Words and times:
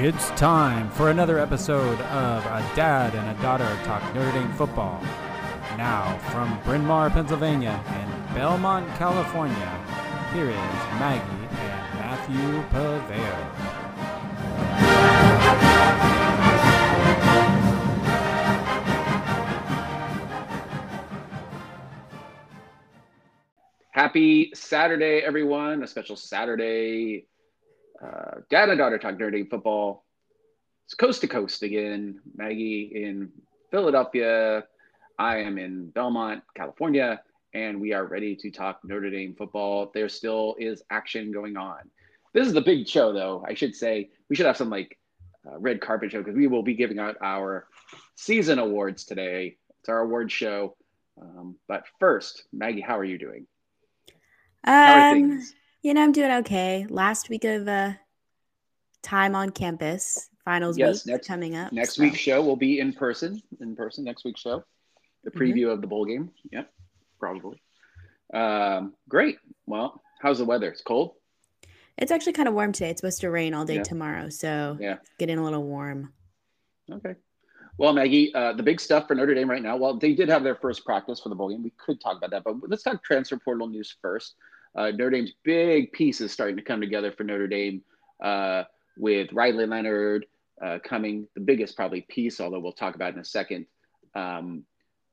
It's 0.00 0.30
time 0.30 0.88
for 0.92 1.10
another 1.10 1.40
episode 1.40 2.00
of 2.00 2.46
A 2.46 2.72
Dad 2.76 3.16
and 3.16 3.36
a 3.36 3.42
Daughter 3.42 3.66
Talk 3.82 4.00
Notre 4.14 4.30
Dame 4.30 4.52
Football. 4.52 5.02
Now, 5.76 6.16
from 6.30 6.56
Bryn 6.62 6.86
Mawr, 6.86 7.10
Pennsylvania 7.10 7.82
and 7.84 8.34
Belmont, 8.34 8.86
California, 8.94 9.84
here 10.32 10.48
is 10.50 10.56
Maggie 11.00 11.48
and 11.50 11.98
Matthew 11.98 12.62
Paveo. 12.70 13.58
Happy 23.90 24.52
Saturday, 24.54 25.22
everyone. 25.26 25.82
A 25.82 25.88
special 25.88 26.14
Saturday. 26.14 27.27
Uh, 28.02 28.40
Dad 28.50 28.68
and 28.68 28.78
daughter 28.78 28.98
talk 28.98 29.18
Notre 29.18 29.30
Dame 29.30 29.48
football. 29.48 30.04
It's 30.86 30.94
coast 30.94 31.20
to 31.22 31.28
coast 31.28 31.62
again. 31.62 32.20
Maggie 32.36 32.92
in 32.94 33.30
Philadelphia. 33.70 34.64
I 35.18 35.38
am 35.38 35.58
in 35.58 35.90
Belmont, 35.90 36.44
California, 36.54 37.20
and 37.52 37.80
we 37.80 37.92
are 37.92 38.04
ready 38.04 38.36
to 38.36 38.50
talk 38.50 38.80
Notre 38.84 39.10
Dame 39.10 39.34
football. 39.36 39.90
There 39.92 40.08
still 40.08 40.54
is 40.58 40.82
action 40.90 41.32
going 41.32 41.56
on. 41.56 41.78
This 42.32 42.46
is 42.46 42.52
the 42.52 42.60
big 42.60 42.86
show, 42.86 43.12
though. 43.12 43.44
I 43.46 43.54
should 43.54 43.74
say 43.74 44.10
we 44.28 44.36
should 44.36 44.46
have 44.46 44.56
some 44.56 44.70
like 44.70 44.96
uh, 45.46 45.58
red 45.58 45.80
carpet 45.80 46.12
show 46.12 46.18
because 46.18 46.36
we 46.36 46.46
will 46.46 46.62
be 46.62 46.74
giving 46.74 46.98
out 46.98 47.16
our 47.20 47.66
season 48.14 48.58
awards 48.58 49.04
today. 49.04 49.56
It's 49.80 49.88
our 49.88 50.00
award 50.00 50.30
show. 50.30 50.76
Um, 51.20 51.56
but 51.66 51.84
first, 51.98 52.44
Maggie, 52.52 52.80
how 52.80 52.98
are 52.98 53.04
you 53.04 53.18
doing? 53.18 53.46
How 54.64 54.94
are 54.94 55.10
Um, 55.10 55.14
things? 55.14 55.54
You 55.82 55.94
know, 55.94 56.02
I'm 56.02 56.12
doing 56.12 56.30
okay. 56.38 56.86
Last 56.88 57.28
week 57.28 57.44
of 57.44 57.68
uh, 57.68 57.92
time 59.02 59.34
on 59.34 59.50
campus, 59.50 60.28
finals 60.44 60.76
Yes, 60.78 61.04
week 61.06 61.14
next- 61.14 61.26
coming 61.26 61.56
up. 61.56 61.72
Next 61.72 61.94
so- 61.96 62.02
week's 62.02 62.18
show 62.18 62.42
will 62.42 62.56
be 62.56 62.80
in 62.80 62.92
person. 62.92 63.42
In 63.60 63.76
person, 63.76 64.04
next 64.04 64.24
week's 64.24 64.40
show. 64.40 64.64
The 65.24 65.30
Mhm. 65.30 65.38
preview 65.40 65.72
of 65.72 65.80
the 65.80 65.86
bowl 65.86 66.04
game. 66.04 66.30
Yep, 66.52 66.72
probably. 67.18 67.62
Um, 68.32 68.94
great. 69.08 69.38
Well, 69.66 70.02
how's 70.20 70.38
the 70.38 70.44
weather? 70.44 70.70
It's 70.70 70.82
cold. 70.82 71.14
It's 71.96 72.12
actually 72.12 72.34
kind 72.34 72.46
of 72.48 72.54
warm 72.54 72.72
today. 72.72 72.90
It's 72.90 73.00
supposed 73.00 73.20
to 73.22 73.30
rain 73.30 73.54
all 73.54 73.64
day 73.64 73.76
Yeah. 73.76 73.82
tomorrow, 73.82 74.28
so 74.28 74.76
Yeah. 74.80 74.98
getting 75.18 75.38
a 75.38 75.44
little 75.44 75.64
warm. 75.64 76.12
Okay. 76.90 77.16
Well, 77.76 77.92
Maggie, 77.92 78.32
uh, 78.34 78.52
the 78.54 78.62
big 78.62 78.80
stuff 78.80 79.06
for 79.08 79.14
Notre 79.14 79.34
Dame 79.34 79.48
right 79.50 79.62
now. 79.62 79.76
Well, 79.76 79.94
they 79.98 80.14
did 80.14 80.28
have 80.28 80.42
their 80.42 80.54
first 80.56 80.84
practice 80.84 81.20
for 81.20 81.28
the 81.28 81.34
bowl 81.34 81.48
game. 81.50 81.62
We 81.62 81.70
could 81.70 82.00
talk 82.00 82.16
about 82.16 82.30
that, 82.30 82.44
but 82.44 82.68
let's 82.68 82.82
talk 82.82 83.02
transfer 83.04 83.36
portal 83.36 83.68
news 83.68 83.96
first. 84.00 84.34
Uh, 84.78 84.92
Notre 84.92 85.10
Dame's 85.10 85.32
big 85.42 85.90
pieces 85.92 86.30
starting 86.30 86.56
to 86.56 86.62
come 86.62 86.80
together 86.80 87.10
for 87.10 87.24
Notre 87.24 87.48
Dame 87.48 87.82
uh, 88.22 88.62
with 88.96 89.32
Riley 89.32 89.66
Leonard 89.66 90.24
uh, 90.64 90.78
coming, 90.84 91.26
the 91.34 91.40
biggest 91.40 91.74
probably 91.74 92.02
piece, 92.02 92.40
although 92.40 92.60
we'll 92.60 92.72
talk 92.72 92.94
about 92.94 93.12
in 93.12 93.18
a 93.18 93.24
second. 93.24 93.66
Um, 94.14 94.62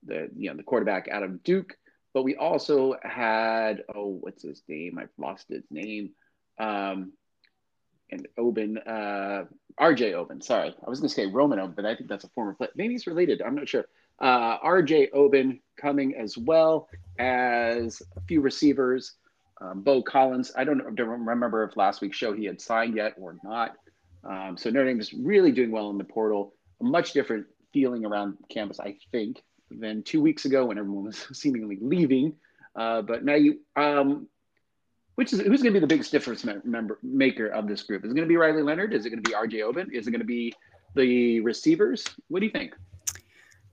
the 0.06 0.30
you 0.38 0.52
know 0.52 0.56
the 0.56 0.62
quarterback 0.62 1.08
out 1.12 1.24
of 1.24 1.42
Duke, 1.44 1.76
but 2.14 2.22
we 2.22 2.36
also 2.36 2.96
had 3.02 3.84
oh 3.94 4.20
what's 4.22 4.44
his 4.44 4.62
name? 4.68 5.00
I've 5.00 5.10
lost 5.18 5.48
his 5.50 5.64
name. 5.72 6.12
Um, 6.60 7.14
and 8.12 8.28
Oben, 8.38 8.78
uh, 8.78 9.46
RJ 9.82 10.14
Oben. 10.14 10.42
Sorry, 10.42 10.76
I 10.86 10.90
was 10.90 11.00
going 11.00 11.10
to 11.10 11.16
say 11.16 11.26
Roman 11.26 11.58
Oben, 11.58 11.74
but 11.76 11.86
I 11.86 11.96
think 11.96 12.08
that's 12.08 12.24
a 12.24 12.30
former 12.30 12.54
player. 12.54 12.70
Maybe 12.76 12.94
he's 12.94 13.08
related. 13.08 13.42
I'm 13.42 13.56
not 13.56 13.68
sure. 13.68 13.86
Uh, 14.20 14.60
RJ 14.60 15.10
Oben 15.14 15.60
coming 15.76 16.14
as 16.16 16.38
well 16.38 16.88
as 17.18 18.00
a 18.16 18.22
few 18.22 18.42
receivers. 18.42 19.16
Um, 19.62 19.82
Beaux 19.82 20.04
Collins. 20.04 20.52
I 20.56 20.64
don't, 20.64 20.96
don't 20.96 21.26
remember 21.26 21.64
if 21.64 21.78
last 21.78 22.02
week's 22.02 22.18
show 22.18 22.34
he 22.34 22.46
had 22.46 22.60
signed 22.60 22.96
yet 22.96 23.14
or 23.18 23.38
not. 23.44 23.76
Um, 24.24 24.58
so 24.58 24.70
Notre 24.70 24.86
Dame 24.86 25.00
is 25.00 25.14
really 25.14 25.52
doing 25.52 25.72
well 25.72 25.90
in 25.90 25.98
the 25.98 26.04
portal. 26.04 26.54
A 26.82 26.84
much 26.84 27.14
different 27.14 27.46
feeling 27.72 28.06
around 28.06 28.38
campus, 28.50 28.80
I 28.80 28.98
think, 29.12 29.42
than 29.72 30.04
two 30.04 30.22
weeks 30.22 30.46
ago 30.46 30.66
when 30.66 30.78
everyone 30.78 31.06
was 31.06 31.28
seemingly 31.34 31.78
leaving. 31.82 32.34
Uh, 32.76 33.02
but 33.02 33.24
Maggie, 33.24 33.60
um, 33.76 34.28
which 35.16 35.32
is 35.32 35.40
who's 35.40 35.62
going 35.62 35.74
to 35.74 35.80
be 35.80 35.80
the 35.80 35.88
biggest 35.88 36.12
difference 36.12 36.44
member 36.44 37.00
maker 37.02 37.48
of 37.48 37.68
this 37.68 37.84
group? 37.84 38.04
Is 38.04 38.12
it 38.12 38.16
going 38.16 38.28
to 38.28 38.30
be 38.30 38.36
Riley 38.36 38.64
Leonard? 38.64 38.94
Is 38.94 39.06
it 39.06 39.10
going 39.12 39.24
to 39.24 39.30
be 39.30 39.36
RJ 39.36 39.64
Oben? 39.64 39.90
Is 39.94 40.08
it 40.08 40.12
going 40.12 40.20
to 40.20 40.26
be 40.26 40.54
the 40.96 41.40
receivers? 41.40 42.04
What 42.28 42.42
do 42.42 42.46
you 42.46 42.52
think? 42.52 42.76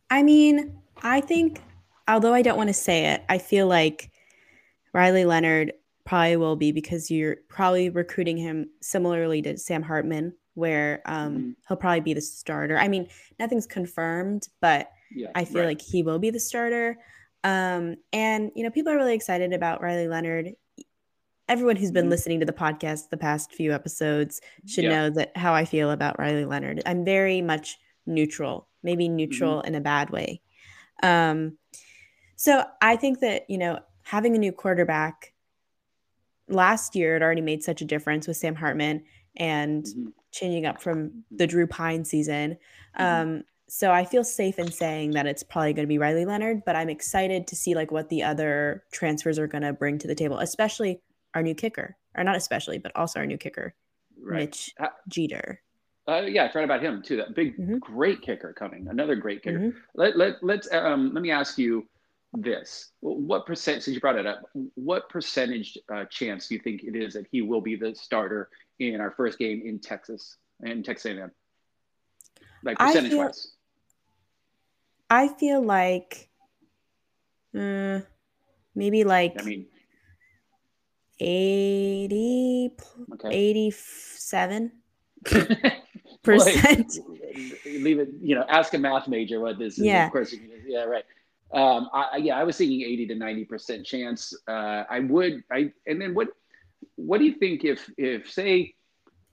I 0.08 0.22
mean, 0.22 0.78
I 1.02 1.20
think, 1.20 1.60
although 2.06 2.34
I 2.34 2.42
don't 2.42 2.56
want 2.56 2.68
to 2.68 2.74
say 2.74 3.06
it, 3.06 3.24
I 3.28 3.38
feel 3.38 3.66
like 3.66 4.11
Riley 4.92 5.24
Leonard 5.24 5.72
probably 6.04 6.36
will 6.36 6.56
be 6.56 6.72
because 6.72 7.10
you're 7.10 7.36
probably 7.48 7.88
recruiting 7.90 8.36
him 8.36 8.68
similarly 8.80 9.40
to 9.42 9.56
Sam 9.56 9.82
Hartman, 9.82 10.34
where 10.54 11.00
um, 11.06 11.36
Mhm. 11.38 11.54
he'll 11.68 11.76
probably 11.76 12.00
be 12.00 12.14
the 12.14 12.20
starter. 12.20 12.76
I 12.78 12.88
mean, 12.88 13.08
nothing's 13.38 13.66
confirmed, 13.66 14.48
but 14.60 14.90
Yeah, 15.14 15.28
I 15.34 15.44
feel 15.44 15.60
right. 15.62 15.68
like 15.68 15.80
he 15.80 16.02
will 16.02 16.18
be 16.18 16.30
the 16.30 16.40
starter. 16.40 16.98
Um, 17.44 17.96
and 18.12 18.50
you 18.54 18.62
know, 18.64 18.70
people 18.70 18.92
are 18.92 18.96
really 18.96 19.14
excited 19.14 19.52
about 19.52 19.80
Riley 19.82 20.08
Leonard. 20.08 20.52
Everyone 21.48 21.76
who's 21.76 21.90
been 21.90 22.06
Mhm. 22.06 22.10
listening 22.10 22.40
to 22.40 22.46
the 22.46 22.52
podcast 22.52 23.08
the 23.10 23.16
past 23.16 23.52
few 23.52 23.72
episodes 23.72 24.40
should 24.66 24.84
Yeah. 24.84 24.90
know 24.90 25.10
that 25.10 25.36
how 25.36 25.52
I 25.54 25.64
feel 25.64 25.90
about 25.90 26.18
Riley 26.18 26.44
Leonard. 26.44 26.82
I'm 26.86 27.04
very 27.04 27.40
much 27.42 27.78
neutral, 28.06 28.68
maybe 28.82 29.06
Mm-hmm. 29.06 29.16
neutral 29.16 29.60
in 29.62 29.74
a 29.74 29.80
bad 29.80 30.10
way. 30.10 30.40
Um, 31.02 31.58
so 32.36 32.64
I 32.80 32.96
think 32.96 33.20
that 33.20 33.48
you 33.50 33.58
know, 33.58 33.80
having 34.04 34.34
a 34.34 34.38
new 34.38 34.52
quarterback 34.52 35.32
last 36.48 36.94
year, 36.94 37.16
it 37.16 37.22
already 37.22 37.40
made 37.40 37.62
such 37.62 37.80
a 37.80 37.84
difference 37.84 38.26
with 38.26 38.36
Sam 38.36 38.54
Hartman 38.54 39.04
and 39.36 39.84
Mhm. 39.84 40.12
changing 40.30 40.66
up 40.66 40.82
from 40.82 41.24
the 41.30 41.46
Drew 41.46 41.66
Pyne 41.66 42.04
season. 42.04 42.58
Mhm. 42.98 43.02
Um, 43.04 43.44
so 43.68 43.90
I 43.90 44.04
feel 44.04 44.24
safe 44.24 44.58
in 44.58 44.70
saying 44.70 45.12
that 45.12 45.26
it's 45.26 45.42
probably 45.42 45.72
going 45.72 45.84
to 45.84 45.88
be 45.88 45.98
Riley 45.98 46.26
Leonard, 46.26 46.62
but 46.66 46.76
I'm 46.76 46.90
excited 46.90 47.46
to 47.46 47.56
see 47.56 47.74
like 47.74 47.90
what 47.90 48.08
the 48.10 48.22
other 48.22 48.84
transfers 48.92 49.38
are 49.38 49.46
going 49.46 49.62
to 49.62 49.72
bring 49.72 49.98
to 49.98 50.06
the 50.08 50.14
table, 50.14 50.38
especially 50.40 51.00
our 51.34 51.42
new 51.42 51.54
kicker, 51.54 51.96
or 52.14 52.24
not 52.24 52.36
especially, 52.36 52.76
but 52.78 52.92
also 52.94 53.20
our 53.20 53.26
new 53.26 53.38
kicker, 53.38 53.74
right. 54.20 54.40
Mitch 54.40 54.74
Uh, 54.78 54.88
Jeter. 55.08 55.62
Uh, 56.06 56.22
yeah, 56.28 56.44
I 56.44 56.48
forgot 56.48 56.64
about 56.64 56.82
him 56.82 57.00
too. 57.00 57.16
That 57.16 57.34
big, 57.34 57.56
Mhm. 57.56 57.80
great 57.80 58.20
kicker 58.20 58.52
coming. 58.52 58.88
Another 58.88 59.14
great 59.14 59.42
kicker. 59.42 59.58
Mhm. 59.58 59.74
Let, 59.94 60.18
let, 60.18 60.42
let's 60.42 60.70
um, 60.72 61.14
let 61.14 61.22
me 61.22 61.30
ask 61.30 61.56
you 61.56 61.88
this: 62.32 62.90
What 63.00 63.46
percent? 63.46 63.82
Since 63.82 63.94
you 63.94 64.00
brought 64.00 64.16
it 64.16 64.26
up, 64.26 64.42
what 64.74 65.08
percentage 65.08 65.76
uh, 65.92 66.04
chance 66.06 66.48
do 66.48 66.54
you 66.54 66.60
think 66.60 66.82
it 66.82 66.96
is 66.96 67.14
that 67.14 67.26
he 67.30 67.42
will 67.42 67.60
be 67.60 67.76
the 67.76 67.94
starter 67.94 68.48
in 68.78 69.00
our 69.00 69.10
first 69.10 69.38
game 69.38 69.62
in 69.64 69.78
Texas 69.78 70.36
in 70.62 70.82
Texas 70.82 71.12
A&M? 71.16 71.30
Like 72.64 72.76
I 72.80 72.86
percentage 72.86 73.10
feel- 73.12 73.18
wise. 73.24 73.52
I 75.10 75.28
feel 75.28 75.60
like 75.62 76.30
uh, 77.54 78.00
maybe 78.74 79.04
like 79.04 79.34
I 79.38 79.44
mean, 79.44 79.66
80, 81.20 82.72
okay. 83.14 83.28
87 83.28 84.72
Boy, 85.30 85.58
percent. 86.22 86.98
leave 87.66 87.98
it. 87.98 88.08
You 88.22 88.36
know, 88.36 88.44
ask 88.48 88.72
a 88.74 88.78
math 88.78 89.06
major 89.06 89.38
what 89.40 89.58
this 89.58 89.78
is. 89.78 89.84
Yeah. 89.84 90.06
Of 90.06 90.12
course, 90.12 90.32
you 90.32 90.38
can- 90.38 90.50
yeah, 90.66 90.84
right. 90.84 91.04
Um, 91.52 91.90
I, 91.92 92.16
yeah, 92.16 92.38
I 92.38 92.44
was 92.44 92.56
thinking 92.56 92.82
eighty 92.82 93.06
to 93.08 93.14
ninety 93.14 93.44
percent 93.44 93.84
chance. 93.84 94.34
Uh, 94.48 94.84
I 94.88 95.00
would. 95.00 95.44
I 95.50 95.72
and 95.86 96.00
then 96.00 96.14
what? 96.14 96.28
What 96.96 97.18
do 97.18 97.24
you 97.24 97.34
think 97.34 97.64
if 97.64 97.90
if 97.98 98.30
say 98.30 98.74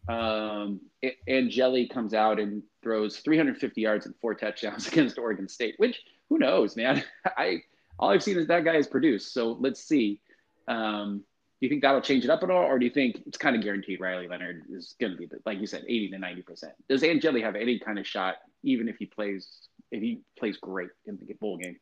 um, 0.07 0.81
Angeli 1.27 1.87
comes 1.87 2.13
out 2.13 2.39
and 2.39 2.63
throws 2.81 3.17
350 3.17 3.81
yards 3.81 4.05
and 4.05 4.15
four 4.21 4.33
touchdowns 4.33 4.87
against 4.91 5.17
Oregon 5.17 5.47
State? 5.47 5.75
Which 5.77 6.01
who 6.29 6.39
knows, 6.39 6.75
man? 6.75 7.03
I 7.37 7.63
all 7.97 8.09
I've 8.09 8.23
seen 8.23 8.37
is 8.37 8.47
that 8.47 8.65
guy 8.65 8.75
has 8.75 8.87
produced. 8.87 9.33
So 9.33 9.57
let's 9.59 9.81
see. 9.81 10.19
Um, 10.67 11.23
do 11.59 11.65
you 11.65 11.69
think 11.69 11.81
that'll 11.81 11.99
change 11.99 12.23
it 12.23 12.29
up 12.29 12.41
at 12.41 12.49
all, 12.49 12.63
or 12.63 12.79
do 12.79 12.85
you 12.85 12.91
think 12.91 13.21
it's 13.25 13.37
kind 13.37 13.53
of 13.53 13.61
guaranteed 13.61 13.99
Riley 13.99 14.29
Leonard 14.29 14.63
is 14.71 14.95
going 15.01 15.11
to 15.11 15.17
be, 15.17 15.27
like 15.45 15.59
you 15.59 15.67
said, 15.67 15.83
80 15.83 16.11
to 16.11 16.19
90 16.19 16.41
percent? 16.43 16.73
Does 16.87 17.03
Angeli 17.03 17.41
have 17.41 17.55
any 17.55 17.79
kind 17.79 17.99
of 17.99 18.07
shot, 18.07 18.35
even 18.63 18.87
if 18.87 18.97
he 18.97 19.05
plays 19.05 19.67
if 19.91 20.01
he 20.01 20.21
plays 20.37 20.57
great 20.57 20.89
in 21.05 21.17
the 21.17 21.33
bowl 21.33 21.57
game? 21.57 21.77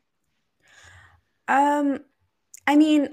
Um, 1.48 2.00
I 2.66 2.76
mean, 2.76 3.10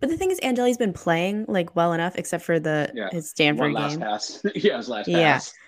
but 0.00 0.08
the 0.10 0.16
thing 0.16 0.30
is, 0.30 0.38
Angeli's 0.40 0.78
been 0.78 0.92
playing 0.92 1.46
like 1.48 1.74
well 1.76 1.92
enough, 1.92 2.16
except 2.16 2.44
for 2.44 2.58
the 2.60 2.90
Yeah. 2.94 3.08
his 3.10 3.30
Stanford 3.30 3.72
One 3.72 3.82
last 3.82 3.90
game. 3.92 4.00
pass. 4.00 4.42
yeah, 4.54 4.76
his 4.76 4.88
last 4.88 5.08
Yeah. 5.08 5.34
pass. 5.34 5.54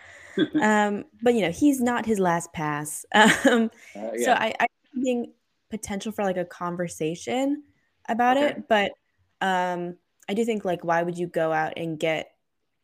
Um, 0.63 1.05
but 1.23 1.35
you 1.35 1.43
know, 1.43 1.51
he's 1.51 1.81
not 1.81 2.07
his 2.07 2.19
last 2.19 2.53
pass. 2.53 3.05
Um, 3.15 3.71
Uh, 3.95 4.11
so. 4.19 4.33
I, 4.33 4.55
I 4.61 4.67
think 5.03 5.31
potential 5.71 6.13
for 6.13 6.23
like 6.25 6.37
a 6.37 6.45
conversation 6.45 7.65
about 8.09 8.37
Okay. 8.37 8.47
it, 8.47 8.69
but 8.69 8.93
um, 9.41 9.97
I 10.29 10.35
do 10.35 10.45
think 10.45 10.65
like 10.65 10.85
why 10.85 11.03
would 11.03 11.19
you 11.19 11.27
go 11.27 11.53
out 11.53 11.75
and 11.77 11.99
get 11.99 12.31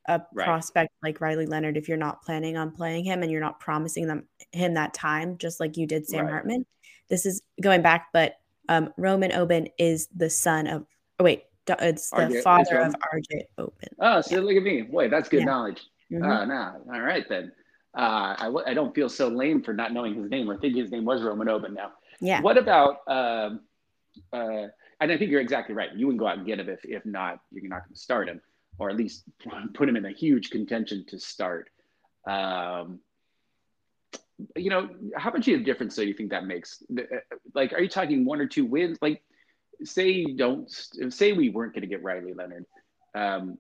a 0.06 0.20
Right. 0.32 0.44
prospect 0.44 0.90
like 1.02 1.20
Riley 1.20 1.46
Leonard 1.46 1.76
if 1.76 1.88
you're 1.88 1.96
not 1.96 2.22
planning 2.22 2.56
on 2.56 2.72
playing 2.72 3.04
him 3.04 3.22
and 3.22 3.30
you're 3.32 3.40
not 3.40 3.60
promising 3.60 4.06
them 4.06 4.28
him 4.52 4.74
that 4.74 4.94
time, 4.94 5.38
just 5.38 5.60
like 5.60 5.76
you 5.76 5.86
did 5.86 6.06
Sam 6.06 6.24
Right. 6.24 6.32
Hartman. 6.32 6.66
This 7.08 7.24
is 7.24 7.40
going 7.60 7.82
back, 7.82 8.08
but 8.12 8.34
um, 8.69 8.93
Roman 8.96 9.32
Oben 9.32 9.69
is 9.78 10.08
the 10.14 10.31
son 10.31 10.66
of. 10.66 10.84
Oh 11.19 11.25
wait, 11.25 11.44
it's 11.69 12.11
the 12.11 12.16
RJ 12.16 12.43
father 12.43 12.78
of 12.81 12.94
RJ 12.94 13.43
Oben. 13.58 13.88
oh, 14.00 14.20
so 14.20 14.40
look 14.40 14.56
at 14.56 14.62
me. 14.62 14.82
Boy, 14.82 15.08
that's 15.08 15.28
good 15.28 15.40
Yeah. 15.40 15.44
knowledge. 15.46 15.82
Mhm. 16.12 16.25
Oh, 16.25 16.44
no. 16.44 16.94
All 16.94 17.00
right 17.00 17.25
then. 17.28 17.52
Uh, 17.96 18.34
I, 18.38 18.44
w- 18.46 18.64
I 18.66 18.75
don't 18.75 18.93
feel 18.94 19.08
so 19.08 19.28
lame 19.28 19.62
for 19.62 19.72
not 19.72 19.93
knowing 19.93 20.14
his 20.20 20.28
name 20.28 20.50
or 20.50 20.58
thinking 20.58 20.82
his 20.82 20.90
name 20.90 21.05
was 21.05 21.22
Roman 21.22 21.49
Oben 21.49 21.75
now. 21.75 21.93
Yeah. 22.20 22.40
What 22.40 22.58
about, 22.58 22.99
um, 23.06 23.61
uh, 24.32 24.67
and 25.00 25.12
I 25.12 25.17
think 25.17 25.31
you're 25.31 25.40
exactly 25.40 25.75
right. 25.76 25.90
You 25.94 26.06
wouldn't 26.06 26.19
go 26.20 26.26
out 26.26 26.38
and 26.38 26.46
get 26.46 26.58
him 26.58 26.69
if, 26.69 26.84
if 26.84 27.06
not, 27.06 27.38
you're 27.52 27.69
not 27.69 27.84
going 27.84 27.94
to 27.94 27.99
start 28.00 28.28
him 28.28 28.40
or 28.78 28.90
at 28.90 28.96
least 28.96 29.22
put 29.75 29.88
him 29.88 29.94
in 29.96 30.05
a 30.06 30.10
huge 30.10 30.50
contention 30.50 31.05
to 31.08 31.19
start. 31.20 31.70
Um, 32.26 32.99
you 34.56 34.70
know, 34.70 34.88
how 35.16 35.31
much 35.31 35.49
of 35.49 35.61
a 35.61 35.64
difference 35.64 35.96
do 35.96 36.06
you 36.06 36.14
think 36.14 36.31
that 36.31 36.44
makes? 36.44 36.82
Like, 37.55 37.72
are 37.72 37.81
you 37.81 37.88
talking 37.88 38.25
one 38.25 38.40
or 38.40 38.46
two 38.46 38.64
wins? 38.64 38.99
Like, 39.00 39.22
say 39.84 40.11
you 40.11 40.37
don't, 40.37 40.70
say 41.11 41.32
we 41.32 41.50
weren't 41.50 41.72
going 41.72 41.82
to 41.82 41.88
get 41.88 42.02
Riley 42.02 42.34
Leonard. 42.34 42.66
Um, 43.14 43.58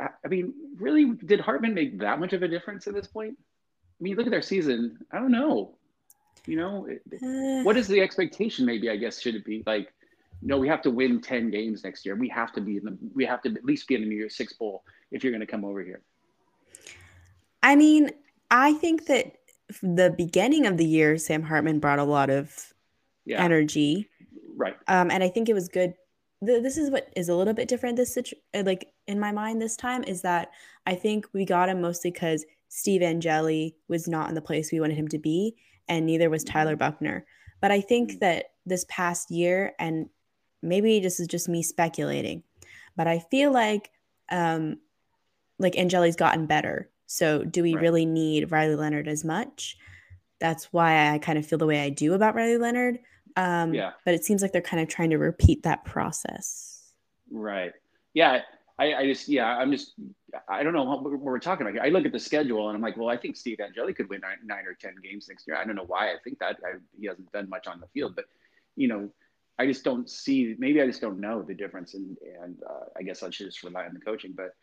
I 0.00 0.28
mean, 0.28 0.54
really, 0.76 1.04
did 1.04 1.40
Hartman 1.40 1.74
make 1.74 2.00
that 2.00 2.18
much 2.18 2.32
of 2.32 2.42
a 2.42 2.48
difference 2.48 2.86
at 2.86 2.94
this 2.94 3.06
point? 3.06 3.36
I 3.38 4.02
mean, 4.02 4.16
look 4.16 4.26
at 4.26 4.30
their 4.30 4.42
season. 4.42 4.98
I 5.12 5.18
don't 5.18 5.30
know. 5.30 5.76
You 6.46 6.56
know, 6.56 6.88
uh, 6.88 7.62
what 7.62 7.76
is 7.76 7.86
the 7.86 8.00
expectation? 8.00 8.66
Maybe 8.66 8.90
I 8.90 8.96
guess 8.96 9.20
should 9.20 9.36
it 9.36 9.44
be 9.44 9.62
like, 9.64 9.92
no, 10.40 10.58
we 10.58 10.66
have 10.66 10.82
to 10.82 10.90
win 10.90 11.20
ten 11.20 11.50
games 11.52 11.84
next 11.84 12.04
year. 12.04 12.16
We 12.16 12.28
have 12.30 12.52
to 12.54 12.60
be 12.60 12.78
in 12.78 12.84
the. 12.84 12.98
We 13.14 13.24
have 13.26 13.42
to 13.42 13.50
at 13.50 13.64
least 13.64 13.86
be 13.86 13.94
in 13.94 14.00
the 14.00 14.08
New 14.08 14.16
Year's 14.16 14.34
Six 14.34 14.54
bowl 14.54 14.82
if 15.12 15.22
you're 15.22 15.30
going 15.30 15.40
to 15.40 15.46
come 15.46 15.64
over 15.64 15.82
here. 15.84 16.00
I 17.62 17.76
mean, 17.76 18.10
I 18.50 18.72
think 18.72 19.06
that 19.06 19.36
the 19.80 20.14
beginning 20.16 20.66
of 20.66 20.76
the 20.76 20.84
year, 20.84 21.18
Sam 21.18 21.42
Hartman 21.42 21.78
brought 21.78 21.98
a 21.98 22.04
lot 22.04 22.30
of 22.30 22.72
yeah. 23.24 23.42
energy. 23.42 24.08
Right. 24.56 24.76
Um, 24.88 25.10
and 25.10 25.22
I 25.22 25.28
think 25.28 25.48
it 25.48 25.54
was 25.54 25.68
good 25.68 25.94
this 26.42 26.76
is 26.76 26.90
what 26.90 27.08
is 27.14 27.28
a 27.28 27.34
little 27.34 27.54
bit 27.54 27.68
different 27.68 27.96
this 27.96 28.14
situ- 28.14 28.36
uh, 28.54 28.62
like 28.66 28.92
in 29.06 29.18
my 29.18 29.30
mind 29.30 29.62
this 29.62 29.76
time 29.76 30.02
is 30.04 30.22
that 30.22 30.50
I 30.86 30.94
think 30.94 31.26
we 31.32 31.44
got 31.44 31.68
him 31.68 31.80
mostly 31.80 32.10
because 32.10 32.44
Steve 32.68 33.02
Angeli 33.02 33.76
was 33.88 34.08
not 34.08 34.28
in 34.28 34.34
the 34.34 34.42
place 34.42 34.72
we 34.72 34.80
wanted 34.80 34.96
him 34.96 35.08
to 35.08 35.18
be, 35.18 35.56
and 35.88 36.06
neither 36.06 36.30
was 36.30 36.42
Tyler 36.42 36.74
Buchner. 36.74 37.26
But 37.60 37.70
I 37.70 37.80
think 37.80 38.12
mm. 38.12 38.20
that 38.20 38.46
this 38.66 38.84
past 38.88 39.30
year, 39.30 39.74
and 39.78 40.08
maybe 40.62 40.98
this 40.98 41.20
is 41.20 41.28
just 41.28 41.48
me 41.48 41.62
speculating, 41.62 42.42
but 42.96 43.06
I 43.06 43.20
feel 43.20 43.52
like 43.52 43.90
um 44.30 44.78
like 45.58 45.78
Angeli's 45.78 46.16
gotten 46.16 46.46
better. 46.46 46.90
So 47.12 47.44
do 47.44 47.62
we 47.62 47.74
right. 47.74 47.82
really 47.82 48.06
need 48.06 48.50
Riley 48.50 48.74
Leonard 48.74 49.06
as 49.06 49.22
much? 49.22 49.76
That's 50.40 50.72
why 50.72 51.12
I 51.12 51.18
kind 51.18 51.38
of 51.38 51.44
feel 51.44 51.58
the 51.58 51.66
way 51.66 51.82
I 51.82 51.90
do 51.90 52.14
about 52.14 52.34
Riley 52.34 52.56
Leonard. 52.56 53.00
Um, 53.36 53.74
yeah. 53.74 53.92
But 54.06 54.14
it 54.14 54.24
seems 54.24 54.40
like 54.40 54.52
they're 54.52 54.62
kind 54.62 54.82
of 54.82 54.88
trying 54.88 55.10
to 55.10 55.18
repeat 55.18 55.62
that 55.64 55.84
process. 55.84 56.94
Right. 57.30 57.72
Yeah. 58.14 58.40
I, 58.78 58.94
I 58.94 59.06
just, 59.06 59.28
yeah, 59.28 59.46
I'm 59.46 59.70
just, 59.70 59.92
I 60.48 60.62
don't 60.62 60.72
know 60.72 60.84
what 60.84 61.02
we're 61.04 61.38
talking 61.38 61.66
about 61.66 61.74
here. 61.74 61.82
I 61.82 61.90
look 61.90 62.06
at 62.06 62.12
the 62.12 62.18
schedule 62.18 62.68
and 62.68 62.76
I'm 62.76 62.82
like, 62.82 62.96
well, 62.96 63.10
I 63.10 63.18
think 63.18 63.36
Steve 63.36 63.60
Angeli 63.60 63.92
could 63.92 64.08
win 64.08 64.22
nine, 64.22 64.38
nine 64.42 64.64
or 64.66 64.72
10 64.72 64.94
games 65.04 65.28
next 65.28 65.46
year. 65.46 65.58
I 65.58 65.64
don't 65.66 65.76
know 65.76 65.84
why 65.86 66.12
I 66.12 66.16
think 66.24 66.38
that. 66.38 66.56
I, 66.64 66.78
he 66.98 67.08
hasn't 67.08 67.30
done 67.32 67.50
much 67.50 67.66
on 67.66 67.78
the 67.78 67.86
field, 67.88 68.16
but, 68.16 68.24
you 68.74 68.88
know, 68.88 69.10
I 69.58 69.66
just 69.66 69.84
don't 69.84 70.08
see, 70.08 70.56
maybe 70.58 70.80
I 70.80 70.86
just 70.86 71.02
don't 71.02 71.20
know 71.20 71.42
the 71.42 71.54
difference. 71.54 71.92
And, 71.92 72.16
and 72.42 72.56
uh, 72.66 72.86
I 72.96 73.02
guess 73.02 73.22
I 73.22 73.28
should 73.28 73.48
just 73.48 73.62
rely 73.62 73.84
on 73.84 73.92
the 73.92 74.00
coaching, 74.00 74.32
but 74.34 74.54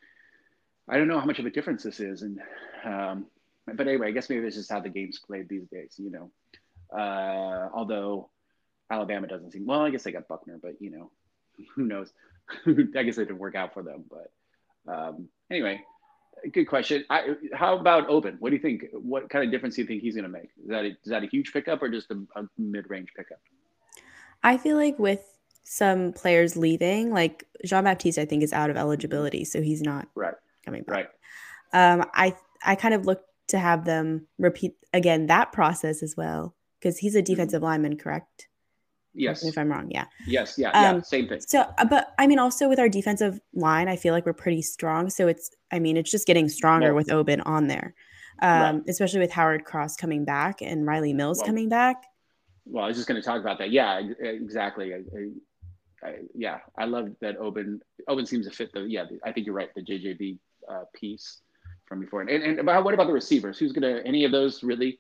I 0.89 0.97
don't 0.97 1.07
know 1.07 1.19
how 1.19 1.25
much 1.25 1.39
of 1.39 1.45
a 1.45 1.51
difference 1.51 1.83
this 1.83 2.00
is. 2.00 2.24
And, 2.24 2.39
um, 2.83 3.27
but 3.71 3.88
anyway, 3.88 4.07
I 4.07 4.12
guess 4.12 4.30
maybe 4.30 4.41
this 4.41 4.57
is 4.57 4.69
how 4.69 4.80
the 4.80 4.89
game's 4.89 5.19
played 5.19 5.47
these 5.47 5.68
days, 5.68 5.95
you 5.97 6.09
know. 6.09 6.31
Uh, 6.97 7.69
although 7.74 8.30
Alabama 8.89 9.27
doesn't 9.27 9.51
seem 9.51 9.65
well. 9.65 9.81
I 9.81 9.91
guess 9.91 10.03
they 10.03 10.12
got 10.12 10.27
Buchner, 10.27 10.59
but 10.62 10.74
you 10.80 10.89
know, 10.89 11.12
who 11.75 11.86
knows? 11.86 12.12
I 12.65 13.03
guess 13.03 13.18
it 13.18 13.25
didn't 13.25 13.38
work 13.38 13.56
out 13.56 13.74
for 13.74 13.83
them. 13.83 14.06
But 14.09 14.91
um, 14.91 15.30
anyway, 15.51 15.81
good 16.51 16.65
question. 16.65 17.06
I, 17.09 17.35
how 17.53 17.77
about 17.77 18.09
Oben? 18.09 18.38
What 18.39 18.50
do 18.50 18.56
you 18.56 18.62
think? 18.62 18.85
What 18.94 19.30
kind 19.30 19.45
of 19.45 19.51
difference 19.51 19.75
do 19.75 19.81
you 19.81 19.88
think 19.88 20.01
he's 20.01 20.15
going 20.15 20.24
to 20.24 20.30
make? 20.30 20.50
Is 20.63 20.69
that 20.69 20.85
a, 20.85 20.88
is 20.88 20.97
that 21.06 21.24
a 21.24 21.27
huge 21.27 21.53
pickup 21.53 21.83
or 21.83 21.89
just 21.89 22.09
a, 22.09 22.19
a 22.35 22.44
mid-range 22.57 23.09
pickup? 23.15 23.39
I 24.42 24.57
feel 24.57 24.77
like 24.77 24.97
with 24.97 25.21
some 25.63 26.13
players 26.13 26.57
leaving, 26.57 27.12
like 27.12 27.44
Jean 27.63 27.83
Baptiste, 27.83 28.18
I 28.18 28.25
think 28.25 28.42
is 28.42 28.53
out 28.53 28.71
of 28.71 28.77
eligibility, 28.77 29.45
so 29.45 29.62
he's 29.62 29.83
not 29.83 30.07
right 30.15 30.33
coming 30.69 30.83
back. 30.83 30.95
Right. 31.74 31.92
Um, 31.92 32.06
I 32.13 32.36
I 32.63 32.75
kind 32.75 32.94
of 32.94 33.06
look 33.06 33.21
to 33.50 33.60
have 33.60 33.86
them 33.86 34.27
repeat 34.38 34.75
again 34.94 35.27
that 35.27 35.51
process 35.51 36.04
as 36.04 36.16
well 36.16 36.56
because 36.80 36.98
he's 36.98 37.16
a 37.16 37.19
mm-hmm. 37.19 37.25
defensive 37.25 37.57
mm-hmm. 37.57 37.66
lineman, 37.66 37.98
correct? 37.98 38.48
Yes. 39.13 39.44
If 39.44 39.57
I'm 39.57 39.69
wrong, 39.69 39.89
yeah. 39.89 40.06
Yes, 40.27 40.56
yeah, 40.57 40.69
um, 40.69 40.98
yeah, 40.98 41.01
same 41.01 41.27
thing. 41.27 41.42
So, 41.42 41.62
uh, 41.77 41.86
but 41.86 42.13
I 42.19 42.27
mean, 42.27 42.39
also 42.39 42.69
with 42.69 42.80
our 42.80 42.88
defensive 42.88 43.39
line, 43.54 43.88
I 43.88 43.95
feel 43.95 44.13
like 44.13 44.25
we're 44.25 44.33
pretty 44.33 44.62
strong. 44.62 45.10
So 45.10 45.27
it's, 45.27 45.50
I 45.71 45.80
mean, 45.80 45.98
it's 45.98 46.12
just 46.12 46.27
getting 46.27 46.48
stronger 46.48 46.94
well, 46.94 46.95
with 46.95 47.12
Oben 47.12 47.42
on 47.42 47.68
there, 47.68 47.95
um, 48.42 48.77
right. 48.77 48.81
especially 48.88 49.19
with 49.19 49.31
Howard 49.31 49.66
Cross 49.66 49.98
coming 49.98 50.25
back 50.25 50.62
and 50.62 50.86
Riley 50.86 51.13
Mills 51.13 51.39
well, 51.39 51.48
coming 51.48 51.69
back. 51.69 52.04
Well, 52.66 52.83
I 52.83 52.88
was 52.88 52.98
just 52.98 53.07
going 53.07 53.19
to 53.19 53.25
talk 53.25 53.42
about 53.42 53.57
that. 53.57 53.71
Yeah, 53.71 54.00
exactly. 54.19 54.94
I, 54.94 54.98
I, 54.98 56.07
I, 56.07 56.16
yeah, 56.36 56.60
I 56.77 56.86
love 56.86 57.10
that 57.19 57.38
Oben. 57.38 57.81
Oben 58.07 58.25
seems 58.27 58.48
to 58.48 58.54
fit 58.54 58.71
the. 58.74 58.81
Yeah, 58.81 59.06
I 59.25 59.31
think 59.31 59.48
you're 59.48 59.56
right. 59.56 59.69
The 59.75 59.81
JJB 59.81 60.38
uh, 60.69 60.83
piece 60.94 61.42
from 61.86 62.00
before. 62.00 62.21
And, 62.21 62.30
and 62.30 62.60
about 62.60 62.83
what 62.83 62.94
about 62.94 63.07
the 63.07 63.13
receivers? 63.13 63.57
Who's 63.57 63.71
going 63.71 63.95
to 63.95 64.06
any 64.06 64.25
of 64.25 64.31
those 64.31 64.63
really? 64.63 65.00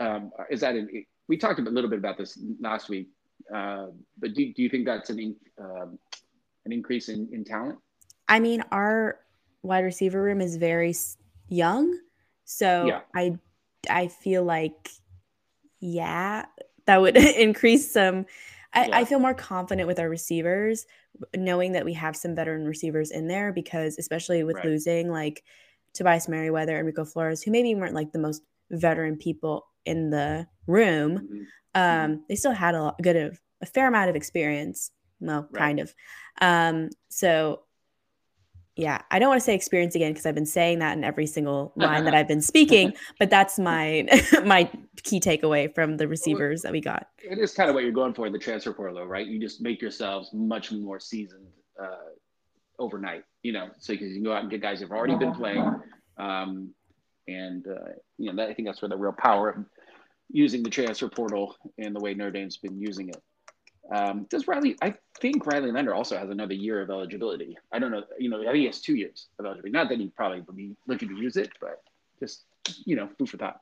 Um, 0.00 0.30
is 0.50 0.60
that 0.60 0.74
an? 0.74 1.04
We 1.28 1.36
talked 1.36 1.58
a 1.58 1.62
little 1.62 1.90
bit 1.90 1.98
about 1.98 2.16
this 2.16 2.38
last 2.60 2.88
week 2.88 3.08
uh, 3.52 3.86
but 4.18 4.34
do, 4.34 4.52
do 4.52 4.62
you 4.62 4.68
think 4.68 4.86
that's 4.86 5.10
an, 5.10 5.36
um, 5.60 5.98
an 6.64 6.72
increase 6.72 7.08
in, 7.08 7.28
in 7.32 7.44
talent? 7.44 7.78
I 8.28 8.40
mean, 8.40 8.62
our 8.70 9.18
wide 9.62 9.84
receiver 9.84 10.22
room 10.22 10.40
is 10.40 10.56
very 10.56 10.94
young. 11.48 11.98
So 12.44 12.86
yeah. 12.86 13.00
I, 13.14 13.38
I 13.88 14.08
feel 14.08 14.44
like, 14.44 14.90
yeah, 15.80 16.46
that 16.86 17.00
would 17.00 17.16
increase 17.16 17.90
some. 17.90 18.26
I, 18.74 18.86
yeah. 18.86 18.98
I, 18.98 19.04
feel 19.06 19.18
more 19.18 19.34
confident 19.34 19.88
with 19.88 19.98
our 19.98 20.10
receivers, 20.10 20.84
knowing 21.36 21.72
that 21.72 21.84
we 21.84 21.92
have 21.94 22.16
some 22.16 22.34
veteran 22.34 22.64
receivers 22.64 23.10
in 23.10 23.28
there 23.28 23.52
because, 23.52 23.98
especially 23.98 24.44
with 24.44 24.56
right. 24.56 24.64
losing 24.64 25.10
like 25.10 25.44
Tobias 25.94 26.28
Merriweather 26.28 26.76
and 26.76 26.86
Rico 26.86 27.04
Flores, 27.04 27.42
who 27.42 27.50
maybe 27.50 27.74
weren't 27.74 27.94
like 27.94 28.12
the 28.12 28.18
most 28.18 28.42
veteran 28.70 29.16
people 29.16 29.66
in 29.84 30.10
the 30.10 30.46
room, 30.66 31.18
mm-hmm. 31.18 31.36
Mm-hmm. 31.76 32.12
um, 32.14 32.24
they 32.28 32.36
still 32.36 32.52
had 32.52 32.74
a 32.74 32.94
good 33.02 33.16
of 33.16 33.40
a 33.60 33.66
fair 33.66 33.88
amount 33.88 34.10
of 34.10 34.16
experience. 34.16 34.90
Well, 35.20 35.48
right. 35.50 35.60
kind 35.60 35.80
of. 35.80 35.94
Um, 36.40 36.90
so 37.08 37.62
yeah, 38.78 39.02
I 39.10 39.18
don't 39.18 39.28
want 39.28 39.40
to 39.40 39.44
say 39.44 39.56
experience 39.56 39.96
again 39.96 40.12
because 40.12 40.24
I've 40.24 40.36
been 40.36 40.46
saying 40.46 40.78
that 40.78 40.96
in 40.96 41.02
every 41.02 41.26
single 41.26 41.72
line 41.74 42.04
that 42.04 42.14
I've 42.14 42.28
been 42.28 42.40
speaking, 42.40 42.94
but 43.18 43.28
that's 43.28 43.58
my 43.58 44.06
my 44.44 44.70
key 45.02 45.18
takeaway 45.18 45.74
from 45.74 45.96
the 45.96 46.06
receivers 46.06 46.62
that 46.62 46.70
we 46.70 46.80
got. 46.80 47.08
It 47.18 47.38
is 47.38 47.52
kind 47.52 47.68
of 47.68 47.74
what 47.74 47.82
you're 47.82 47.92
going 47.92 48.14
for 48.14 48.26
in 48.26 48.32
the 48.32 48.38
transfer 48.38 48.72
portal, 48.72 49.04
right? 49.04 49.26
You 49.26 49.40
just 49.40 49.60
make 49.60 49.82
yourselves 49.82 50.30
much 50.32 50.70
more 50.70 51.00
seasoned 51.00 51.48
uh, 51.82 52.12
overnight, 52.78 53.24
you 53.42 53.50
know, 53.50 53.68
so 53.78 53.92
you 53.92 53.98
can 53.98 54.22
go 54.22 54.32
out 54.32 54.42
and 54.42 54.50
get 54.50 54.62
guys 54.62 54.80
who've 54.80 54.92
already 54.92 55.16
been 55.16 55.34
playing. 55.34 55.82
Um, 56.16 56.72
and 57.26 57.66
uh, 57.66 57.94
you 58.16 58.30
know, 58.30 58.36
that, 58.36 58.48
I 58.48 58.54
think 58.54 58.68
that's 58.68 58.80
where 58.80 58.88
the 58.88 58.96
real 58.96 59.12
power 59.18 59.50
of 59.50 59.64
using 60.30 60.62
the 60.62 60.70
transfer 60.70 61.08
portal 61.08 61.56
and 61.78 61.96
the 61.96 62.00
way 62.00 62.14
Notre 62.14 62.30
Dame's 62.30 62.58
been 62.58 62.80
using 62.80 63.08
it. 63.08 63.20
Um, 63.90 64.26
does 64.28 64.46
Riley? 64.46 64.76
I 64.82 64.94
think 65.20 65.46
Riley 65.46 65.72
Leonard 65.72 65.94
also 65.94 66.18
has 66.18 66.28
another 66.30 66.54
year 66.54 66.82
of 66.82 66.90
eligibility. 66.90 67.56
I 67.72 67.78
don't 67.78 67.90
know. 67.90 68.02
You 68.18 68.28
know, 68.28 68.40
I 68.42 68.46
think 68.46 68.56
he 68.56 68.66
has 68.66 68.80
two 68.80 68.96
years 68.96 69.28
of 69.38 69.46
eligibility. 69.46 69.72
Not 69.72 69.88
that 69.88 69.98
he 69.98 70.08
probably 70.08 70.40
would 70.42 70.56
be 70.56 70.76
looking 70.86 71.08
to 71.08 71.16
use 71.16 71.36
it, 71.36 71.50
but 71.60 71.82
just 72.20 72.44
you 72.84 72.96
know, 72.96 73.08
food 73.18 73.30
for 73.30 73.36
thought. 73.36 73.60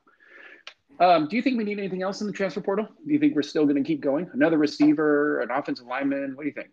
Um, 0.99 1.27
do 1.27 1.35
you 1.35 1.41
think 1.41 1.57
we 1.57 1.63
need 1.63 1.77
anything 1.77 2.01
else 2.01 2.21
in 2.21 2.27
the 2.27 2.33
transfer 2.33 2.61
portal? 2.61 2.87
Do 3.05 3.13
you 3.13 3.19
think 3.19 3.35
we're 3.35 3.43
still 3.43 3.65
going 3.65 3.81
to 3.81 3.83
keep 3.83 4.01
going? 4.01 4.29
Another 4.33 4.57
receiver, 4.57 5.41
an 5.41 5.51
offensive 5.51 5.85
lineman? 5.85 6.35
What 6.35 6.43
do 6.43 6.47
you 6.47 6.53
think? 6.53 6.69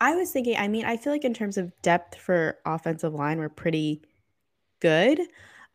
I 0.00 0.16
was 0.16 0.30
thinking. 0.32 0.56
I 0.56 0.68
mean, 0.68 0.86
I 0.86 0.96
feel 0.96 1.12
like 1.12 1.24
in 1.24 1.34
terms 1.34 1.58
of 1.58 1.70
depth 1.82 2.16
for 2.16 2.58
offensive 2.64 3.14
line, 3.14 3.38
we're 3.38 3.50
pretty 3.50 4.02
good. 4.80 5.20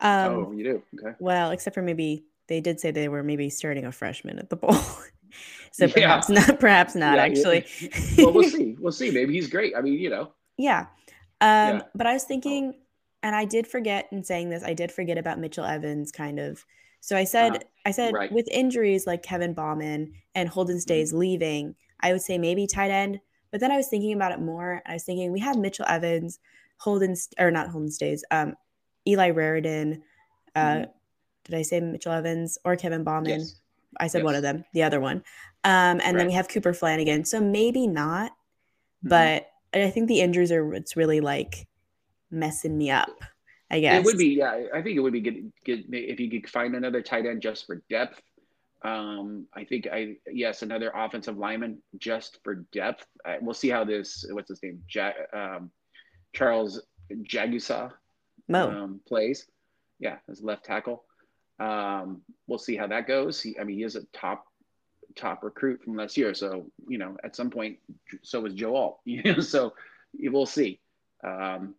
Um, 0.00 0.32
oh, 0.32 0.52
you 0.52 0.64
do. 0.64 0.82
Okay. 1.00 1.16
Well, 1.20 1.52
except 1.52 1.74
for 1.74 1.82
maybe 1.82 2.24
they 2.48 2.60
did 2.60 2.80
say 2.80 2.90
they 2.90 3.08
were 3.08 3.22
maybe 3.22 3.48
starting 3.48 3.86
a 3.86 3.92
freshman 3.92 4.38
at 4.38 4.50
the 4.50 4.56
bowl. 4.56 4.76
so 5.72 5.88
perhaps 5.92 6.28
yeah. 6.28 6.40
not 6.40 6.60
perhaps 6.60 6.94
not 6.94 7.16
yeah, 7.16 7.24
actually. 7.24 7.64
well, 8.18 8.32
we'll 8.32 8.42
see. 8.50 8.76
We'll 8.78 8.92
see. 8.92 9.10
Maybe 9.10 9.34
he's 9.34 9.48
great. 9.48 9.74
I 9.76 9.80
mean, 9.80 9.94
you 9.94 10.10
know. 10.10 10.32
Yeah. 10.56 10.86
Um, 11.40 11.76
yeah. 11.76 11.82
but 11.94 12.06
I 12.06 12.12
was 12.14 12.24
thinking 12.24 12.74
and 13.22 13.36
I 13.36 13.44
did 13.44 13.66
forget 13.66 14.08
in 14.10 14.24
saying 14.24 14.50
this, 14.50 14.62
I 14.64 14.74
did 14.74 14.90
forget 14.90 15.18
about 15.18 15.38
Mitchell 15.38 15.64
Evans 15.64 16.12
kind 16.12 16.38
of. 16.38 16.64
So 17.00 17.16
I 17.16 17.24
said 17.24 17.56
uh, 17.56 17.58
I 17.84 17.90
said 17.90 18.14
right. 18.14 18.32
with 18.32 18.48
injuries 18.50 19.06
like 19.06 19.22
Kevin 19.22 19.54
Bauman 19.54 20.12
and 20.34 20.48
Holden 20.48 20.80
Staes 20.80 21.10
mm-hmm. 21.10 21.18
leaving, 21.18 21.74
I 22.00 22.12
would 22.12 22.22
say 22.22 22.38
maybe 22.38 22.66
tight 22.66 22.90
end. 22.90 23.20
But 23.50 23.60
then 23.60 23.70
I 23.70 23.76
was 23.76 23.88
thinking 23.88 24.12
about 24.12 24.32
it 24.32 24.40
more. 24.40 24.72
and 24.72 24.82
I 24.86 24.94
was 24.94 25.04
thinking 25.04 25.32
we 25.32 25.40
have 25.40 25.56
Mitchell 25.56 25.86
Evans, 25.88 26.40
Holden 26.78 27.16
or 27.38 27.50
not 27.50 27.68
Holden 27.68 27.90
Staes, 27.90 28.24
um, 28.30 28.54
Eli 29.06 29.30
Raridon, 29.30 30.00
uh, 30.54 30.60
mm-hmm 30.60 30.90
did 31.46 31.54
I 31.54 31.62
say 31.62 31.80
Mitchell 31.80 32.12
Evans 32.12 32.58
or 32.64 32.76
Kevin 32.76 33.04
Bauman? 33.04 33.40
Yes. 33.40 33.60
I 34.00 34.06
said 34.06 34.18
yes. 34.18 34.24
one 34.24 34.34
of 34.34 34.42
them, 34.42 34.64
the 34.72 34.82
other 34.82 35.00
one. 35.00 35.22
Um, 35.64 36.00
and 36.00 36.00
right. 36.00 36.16
then 36.16 36.26
we 36.26 36.32
have 36.34 36.48
Cooper 36.48 36.72
Flanagan. 36.72 37.24
So 37.24 37.40
maybe 37.40 37.86
not, 37.86 38.30
mm-hmm. 38.32 39.08
but 39.08 39.50
I 39.74 39.90
think 39.90 40.08
the 40.08 40.20
injuries 40.20 40.52
are 40.52 40.66
what's 40.66 40.96
really 40.96 41.20
like 41.20 41.66
messing 42.30 42.76
me 42.76 42.90
up. 42.90 43.22
I 43.70 43.80
guess 43.80 43.98
It 44.00 44.04
would 44.04 44.18
be, 44.18 44.28
yeah. 44.28 44.66
I 44.72 44.80
think 44.80 44.96
it 44.96 45.00
would 45.00 45.12
be 45.12 45.20
good, 45.20 45.52
good 45.64 45.84
if 45.92 46.20
you 46.20 46.30
could 46.30 46.48
find 46.48 46.74
another 46.76 47.02
tight 47.02 47.26
end 47.26 47.42
just 47.42 47.66
for 47.66 47.82
depth. 47.90 48.20
Um, 48.82 49.46
I 49.54 49.64
think 49.64 49.88
I 49.90 50.16
yes, 50.30 50.62
another 50.62 50.92
offensive 50.94 51.36
lineman 51.36 51.82
just 51.98 52.38
for 52.44 52.66
depth. 52.72 53.04
I, 53.24 53.38
we'll 53.40 53.54
see 53.54 53.68
how 53.68 53.84
this. 53.84 54.24
What's 54.30 54.50
his 54.50 54.62
name? 54.62 54.82
Ja, 54.94 55.10
um, 55.32 55.70
Charles 56.34 56.80
Jagusah 57.10 57.90
um, 58.54 59.00
plays. 59.08 59.46
Yeah, 59.98 60.18
as 60.30 60.42
left 60.42 60.64
tackle. 60.64 61.05
Um, 61.58 62.22
we'll 62.46 62.58
see 62.58 62.76
how 62.76 62.86
that 62.88 63.06
goes. 63.06 63.40
He, 63.40 63.58
I 63.58 63.64
mean, 63.64 63.76
he 63.78 63.82
is 63.82 63.96
a 63.96 64.04
top 64.06 64.46
top 65.14 65.42
recruit 65.42 65.82
from 65.82 65.96
last 65.96 66.16
year, 66.16 66.34
so 66.34 66.70
you 66.88 66.98
know, 66.98 67.16
at 67.24 67.34
some 67.34 67.50
point, 67.50 67.78
so 68.22 68.40
was 68.40 68.54
Joe 68.54 68.76
Alt. 68.76 69.00
You 69.04 69.22
know, 69.22 69.40
so 69.40 69.72
we'll 70.18 70.46
see. 70.46 70.80
Um, 71.24 71.74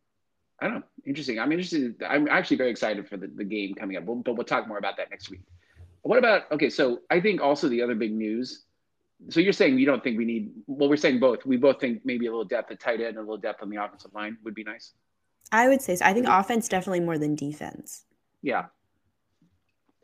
I 0.60 0.66
don't 0.66 0.76
know. 0.76 0.84
Interesting. 1.06 1.40
I'm 1.40 1.52
interested. 1.52 2.02
I'm 2.04 2.28
actually 2.28 2.58
very 2.58 2.72
excited 2.72 3.08
for 3.08 3.18
the, 3.18 3.28
the 3.28 3.44
game 3.44 3.76
coming 3.76 3.96
up, 3.98 4.06
but, 4.06 4.16
but 4.24 4.36
we'll 4.36 4.46
talk 4.46 4.68
more 4.68 4.80
about 4.80 4.98
that 4.98 5.12
next 5.12 5.30
week. 5.30 5.42
What 6.02 6.18
about 6.18 6.52
okay? 6.52 6.70
So 6.70 7.02
I 7.10 7.20
think 7.20 7.42
also 7.42 7.70
the 7.70 7.82
other 7.82 7.96
big 7.96 8.14
news. 8.14 8.64
So 9.30 9.40
you're 9.40 9.54
saying 9.54 9.78
you 9.78 9.86
don't 9.86 10.04
think 10.04 10.18
we 10.18 10.26
need? 10.26 10.52
Well, 10.66 10.90
we're 10.90 10.98
saying 10.98 11.20
both. 11.20 11.46
We 11.46 11.58
both 11.58 11.80
think 11.80 12.06
maybe 12.06 12.28
a 12.28 12.32
little 12.32 12.46
depth 12.46 12.72
at 12.72 12.80
tight 12.80 13.02
end, 13.02 13.10
and 13.10 13.18
a 13.18 13.22
little 13.22 13.38
depth 13.38 13.62
on 13.62 13.70
the 13.70 13.84
offensive 13.84 14.14
line 14.14 14.38
would 14.44 14.56
be 14.56 14.64
nice. 14.64 14.94
I 15.52 15.68
would 15.68 15.82
say 15.82 15.96
so. 15.96 16.06
I 16.06 16.14
think 16.14 16.28
offense 16.28 16.68
definitely 16.68 17.02
more 17.02 17.18
than 17.18 17.36
defense. 17.36 18.06
Yeah. 18.42 18.66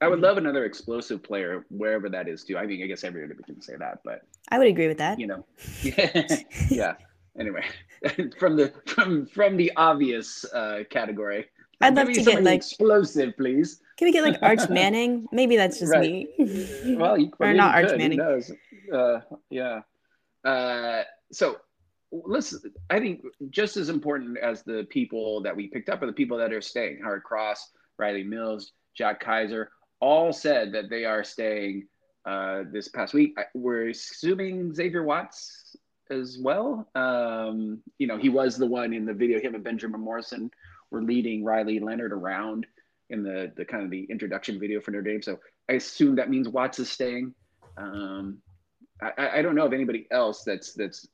I 0.03 0.07
would 0.07 0.19
love 0.19 0.37
another 0.37 0.65
explosive 0.65 1.23
player 1.23 1.65
wherever 1.69 2.09
that 2.09 2.27
is 2.27 2.43
too. 2.43 2.57
I 2.57 2.65
mean, 2.65 2.83
I 2.83 2.87
guess 2.87 3.03
everybody 3.03 3.41
can 3.43 3.61
say 3.61 3.75
that, 3.79 3.99
but 4.03 4.21
I 4.49 4.57
would 4.57 4.67
agree 4.67 4.87
with 4.89 4.97
that. 4.97 5.19
you 5.19 5.27
know, 5.27 5.45
yeah. 6.69 6.95
Anyway, 7.39 7.63
from 8.39 8.57
the 8.57 8.73
from 8.85 9.25
from 9.27 9.55
the 9.57 9.71
obvious 9.77 10.45
uh, 10.53 10.79
category, 10.89 11.45
I'd 11.81 11.95
love 11.95 12.11
to 12.11 12.21
get 12.23 12.43
like 12.43 12.57
explosive, 12.57 13.35
please. 13.37 13.79
can 13.97 14.05
we 14.07 14.11
get 14.11 14.23
like 14.23 14.37
Arch 14.41 14.69
Manning? 14.69 15.25
Maybe 15.31 15.55
that's 15.55 15.79
just 15.79 15.91
Right. 15.91 16.27
me. 16.37 16.95
Well, 16.97 17.17
you, 17.17 17.31
or 17.39 17.53
not 17.53 17.73
Arch 17.75 17.85
could, 17.85 17.91
who 17.93 17.97
Manning. 17.97 18.17
knows? 18.19 18.51
Uh, 18.93 19.19
yeah. 19.49 19.81
Uh, 20.43 21.03
so 21.31 21.57
let's. 22.11 22.55
I 22.89 22.99
think 22.99 23.23
just 23.49 23.77
as 23.77 23.89
important 23.89 24.37
as 24.37 24.63
the 24.63 24.85
people 24.89 25.41
that 25.43 25.55
we 25.55 25.67
picked 25.69 25.89
up 25.89 26.01
are 26.03 26.07
the 26.07 26.13
people 26.13 26.37
that 26.37 26.53
are 26.53 26.61
staying. 26.61 26.99
Howard 27.01 27.23
Cross, 27.23 27.71
Riley 27.97 28.23
Mills, 28.23 28.73
Jack 28.95 29.23
Kiser, 29.23 29.69
all 30.03 30.33
said 30.33 30.73
that 30.73 30.89
they 30.89 31.05
are 31.05 31.23
staying 31.23 31.87
uh, 32.25 32.63
this 32.71 32.89
past 32.89 33.13
week. 33.13 33.37
We're 33.53 33.89
assuming 33.89 34.73
Xavier 34.73 35.03
Watts 35.03 35.77
as 36.09 36.37
well. 36.41 36.89
Um, 36.93 37.81
you 37.99 38.07
know, 38.07 38.17
he 38.17 38.27
was 38.29 38.57
the 38.57 38.67
one 38.67 38.93
in 38.93 39.05
the 39.05 39.13
video. 39.13 39.39
Him 39.39 39.55
and 39.55 39.63
Benjamin 39.63 40.01
Morrison 40.01 40.51
were 40.91 41.01
leading 41.01 41.43
Riley 41.45 41.79
Leonard 41.79 42.11
around 42.11 42.67
in 43.09 43.23
the 43.23 43.51
the 43.55 43.65
kind 43.65 43.83
of 43.83 43.89
the 43.89 44.03
introduction 44.09 44.59
video 44.59 44.81
for 44.81 44.91
Notre 44.91 45.09
Dame. 45.09 45.21
So 45.21 45.39
I 45.69 45.73
assume 45.73 46.15
that 46.17 46.29
means 46.29 46.49
Watts 46.49 46.79
is 46.79 46.91
staying. 46.91 47.33
Um, 47.77 48.39
I- 49.01 49.13
I, 49.17 49.25
I 49.37 49.41
don't 49.41 49.55
know 49.55 49.65
of 49.65 49.73
anybody 49.73 50.07
else 50.11 50.43
that's 50.43 50.73
that's 50.73 51.07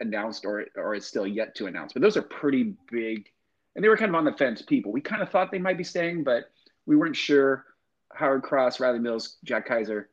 announced 0.00 0.44
or 0.44 0.66
or 0.76 0.94
is 0.94 1.06
still 1.06 1.26
yet 1.26 1.54
to 1.56 1.66
announce. 1.66 1.92
But 1.94 2.02
those 2.02 2.16
are 2.18 2.22
pretty 2.22 2.74
big, 2.90 3.26
and 3.74 3.82
they 3.82 3.88
were 3.88 3.96
kind 3.96 4.10
of 4.10 4.14
on 4.16 4.24
the 4.24 4.32
fence 4.32 4.60
people. 4.60 4.92
We 4.92 5.00
kind 5.00 5.22
of 5.22 5.30
thought 5.30 5.50
they 5.50 5.58
might 5.58 5.78
be 5.78 5.84
staying, 5.84 6.24
but 6.24 6.44
we 6.86 6.96
weren't 6.96 7.16
sure. 7.16 7.64
Howard 8.14 8.42
Cross, 8.42 8.80
Riley 8.80 8.98
Mills, 8.98 9.36
Jack 9.44 9.68
Kiser, 9.68 10.08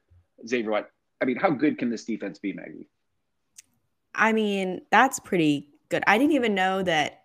Xavier 0.48 0.72
Watt. 0.72 0.90
I 1.22 1.26
mean, 1.26 1.38
how 1.38 1.50
good 1.50 1.78
can 1.78 1.90
this 1.90 2.06
defense 2.06 2.40
be, 2.40 2.54
Maggie? 2.54 2.88
I 4.16 4.34
mean, 4.34 4.82
that's 4.92 5.20
pretty 5.20 5.70
good. 5.90 6.04
I 6.08 6.18
didn't 6.18 6.34
even 6.34 6.56
know 6.56 6.82
that 6.84 7.24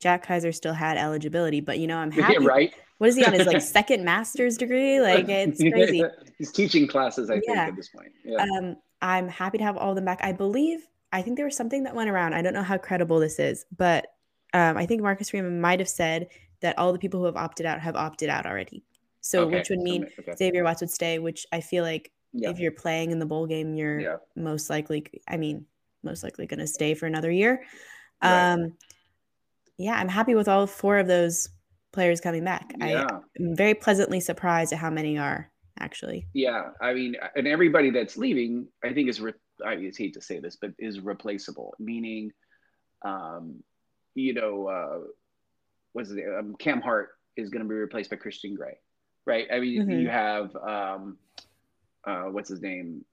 Jack 0.00 0.26
Kiser 0.26 0.52
still 0.52 0.74
had 0.74 0.96
eligibility, 0.96 1.60
but 1.60 1.78
you 1.78 1.86
know, 1.86 1.98
I'm 1.98 2.10
happy. 2.12 2.34
Yeah, 2.40 2.46
right. 2.46 2.74
What 2.98 3.08
is 3.08 3.16
he 3.16 3.24
on 3.24 3.32
his 3.32 3.46
like 3.46 3.60
second 3.62 4.04
master's 4.04 4.56
degree? 4.56 5.00
Like 5.00 5.28
it's 5.28 5.60
crazy. 5.72 6.04
He's 6.38 6.52
teaching 6.52 6.86
classes, 6.86 7.30
I 7.30 7.40
think, 7.40 7.56
at 7.56 7.76
this 7.76 7.88
point. 7.88 8.12
Yeah. 8.24 8.42
Um, 8.42 8.76
I'm 9.02 9.28
happy 9.28 9.58
to 9.58 9.64
have 9.64 9.76
all 9.76 9.90
of 9.90 9.96
them 9.96 10.04
back. 10.04 10.20
I 10.22 10.32
believe 10.32 10.86
I 11.12 11.22
think 11.22 11.36
there 11.36 11.46
was 11.46 11.56
something 11.56 11.84
that 11.84 11.94
went 11.94 12.10
around. 12.10 12.34
I 12.34 12.42
don't 12.42 12.54
know 12.54 12.62
how 12.62 12.78
credible 12.78 13.20
this 13.20 13.38
is, 13.38 13.66
but 13.76 14.06
um, 14.52 14.76
I 14.76 14.86
think 14.86 15.02
Marcus 15.02 15.30
Freeman 15.30 15.60
might 15.60 15.80
have 15.80 15.88
said 15.88 16.28
that 16.60 16.78
all 16.78 16.92
the 16.92 16.98
people 16.98 17.20
who 17.20 17.26
have 17.26 17.36
opted 17.36 17.66
out 17.66 17.80
have 17.80 17.96
opted 17.96 18.28
out 18.28 18.46
already. 18.46 18.84
So 19.24 19.44
Okay, 19.46 19.56
which 19.56 19.70
would 19.70 19.80
mean 19.80 20.06
okay. 20.18 20.34
Xavier 20.36 20.64
Watts 20.64 20.82
would 20.82 20.90
stay, 20.90 21.18
which 21.18 21.46
I 21.50 21.62
feel 21.62 21.82
like 21.82 22.12
Yeah. 22.34 22.50
if 22.50 22.58
you're 22.58 22.72
playing 22.72 23.10
in 23.10 23.18
the 23.18 23.24
bowl 23.26 23.46
game, 23.46 23.74
you're 23.74 23.98
Yeah. 23.98 24.16
most 24.36 24.68
likely 24.68 25.06
I 25.26 25.38
mean, 25.38 25.66
most 26.02 26.22
likely 26.22 26.46
gonna 26.46 26.66
stay 26.66 26.92
for 26.94 27.06
another 27.06 27.30
year. 27.30 27.64
Right. 28.22 28.52
Um 28.52 28.76
yeah, 29.78 29.94
I'm 29.94 30.08
happy 30.08 30.34
with 30.34 30.46
all 30.46 30.66
four 30.66 30.98
of 30.98 31.06
those 31.06 31.48
players 31.90 32.20
coming 32.20 32.44
back. 32.44 32.70
Yeah. 32.78 33.06
I, 33.10 33.20
I'm 33.38 33.56
very 33.56 33.74
pleasantly 33.74 34.20
surprised 34.20 34.72
at 34.74 34.78
how 34.78 34.90
many 34.90 35.16
are 35.16 35.50
actually. 35.78 36.26
Yeah, 36.34 36.70
I 36.82 36.92
mean, 36.92 37.16
and 37.34 37.48
everybody 37.48 37.90
that's 37.90 38.16
leaving, 38.18 38.68
I 38.84 38.92
think 38.92 39.08
is 39.08 39.20
re- 39.22 39.32
I 39.64 39.76
hate 39.96 40.14
to 40.14 40.20
say 40.20 40.38
this, 40.38 40.56
but 40.56 40.72
is 40.78 41.00
replaceable. 41.00 41.74
Meaning, 41.78 42.30
um, 43.02 43.64
you 44.14 44.34
know, 44.34 44.66
uh, 44.68 45.00
what's 45.94 46.10
it? 46.10 46.24
Um, 46.38 46.54
Cam 46.58 46.80
Hart 46.82 47.10
is 47.36 47.48
going 47.50 47.62
to 47.62 47.68
be 47.68 47.74
replaced 47.74 48.10
by 48.10 48.16
Christian 48.16 48.54
Gray, 48.54 48.76
right? 49.26 49.46
I 49.52 49.60
mean, 49.60 49.86
Mhm. 49.86 50.00
you 50.02 50.08
have 50.08 50.54
um, 50.56 51.18
uh, 52.04 52.24
what's 52.24 52.48
his 52.48 52.60
name? 52.60 53.04